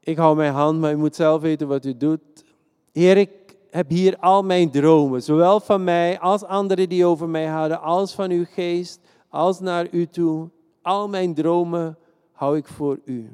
Ik 0.00 0.16
hou 0.16 0.36
mijn 0.36 0.52
hand, 0.52 0.80
maar 0.80 0.92
u 0.92 0.96
moet 0.96 1.14
zelf 1.14 1.42
weten 1.42 1.68
wat 1.68 1.84
u 1.84 1.96
doet. 1.96 2.44
Heer, 2.92 3.16
ik 3.16 3.56
heb 3.70 3.88
hier 3.88 4.18
al 4.18 4.42
mijn 4.42 4.70
dromen, 4.70 5.22
zowel 5.22 5.60
van 5.60 5.84
mij 5.84 6.20
als 6.20 6.42
anderen 6.42 6.88
die 6.88 7.04
over 7.04 7.28
mij 7.28 7.46
houden, 7.46 7.80
als 7.80 8.14
van 8.14 8.30
uw 8.30 8.44
geest, 8.44 9.00
als 9.28 9.60
naar 9.60 9.88
u 9.90 10.06
toe. 10.06 10.48
Al 10.82 11.08
mijn 11.08 11.34
dromen 11.34 11.98
hou 12.32 12.56
ik 12.56 12.66
voor 12.66 12.98
u. 13.04 13.30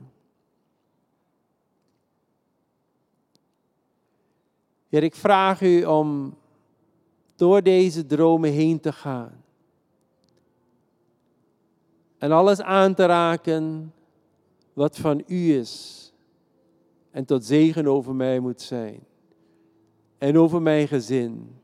Heer, 4.90 5.02
ik 5.02 5.14
vraag 5.14 5.60
u 5.60 5.84
om 5.84 6.34
door 7.36 7.62
deze 7.62 8.06
dromen 8.06 8.50
heen 8.50 8.80
te 8.80 8.92
gaan. 8.92 9.44
En 12.18 12.32
alles 12.32 12.62
aan 12.62 12.94
te 12.94 13.06
raken 13.06 13.92
wat 14.72 14.96
van 14.96 15.22
u 15.26 15.54
is. 15.54 15.96
En 17.10 17.24
tot 17.24 17.44
zegen 17.44 17.86
over 17.86 18.14
mij 18.14 18.40
moet 18.40 18.60
zijn. 18.60 19.00
En 20.18 20.38
over 20.38 20.62
mijn 20.62 20.88
gezin. 20.88 21.56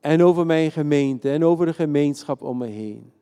En 0.00 0.22
over 0.22 0.46
mijn 0.46 0.70
gemeente. 0.70 1.30
En 1.30 1.44
over 1.44 1.66
de 1.66 1.74
gemeenschap 1.74 2.42
om 2.42 2.58
me 2.58 2.66
heen. 2.66 3.12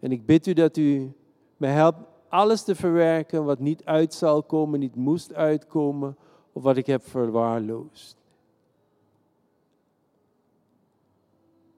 En 0.00 0.12
ik 0.12 0.26
bid 0.26 0.46
u 0.46 0.52
dat 0.52 0.76
u 0.76 1.12
mij 1.56 1.72
helpt 1.72 1.98
alles 2.28 2.62
te 2.62 2.74
verwerken 2.74 3.44
wat 3.44 3.58
niet 3.58 3.84
uit 3.84 4.14
zal 4.14 4.42
komen, 4.42 4.80
niet 4.80 4.96
moest 4.96 5.34
uitkomen 5.34 6.16
of 6.52 6.62
wat 6.62 6.76
ik 6.76 6.86
heb 6.86 7.08
verwaarloosd. 7.08 8.16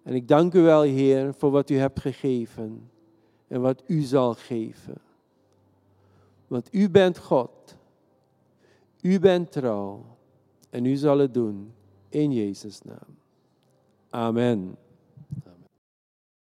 En 0.03 0.15
ik 0.15 0.29
dank 0.29 0.55
u 0.55 0.61
wel, 0.61 0.83
Heer, 0.83 1.35
voor 1.35 1.51
wat 1.51 1.71
u 1.71 1.77
hebt 1.77 2.01
gegeven 2.01 2.91
en 3.49 3.61
wat 3.61 3.83
u 3.87 4.01
zal 4.01 4.35
geven. 4.35 4.97
Want 6.47 6.75
u 6.75 6.91
bent 6.91 7.19
God, 7.19 7.77
u 9.01 9.19
bent 9.19 9.53
trouw 9.53 10.05
en 10.71 10.85
u 10.85 10.97
zal 10.97 11.19
het 11.19 11.35
doen 11.35 11.73
in 12.09 12.33
Jezus' 12.33 12.83
naam. 12.83 13.17
Amen. 14.11 14.77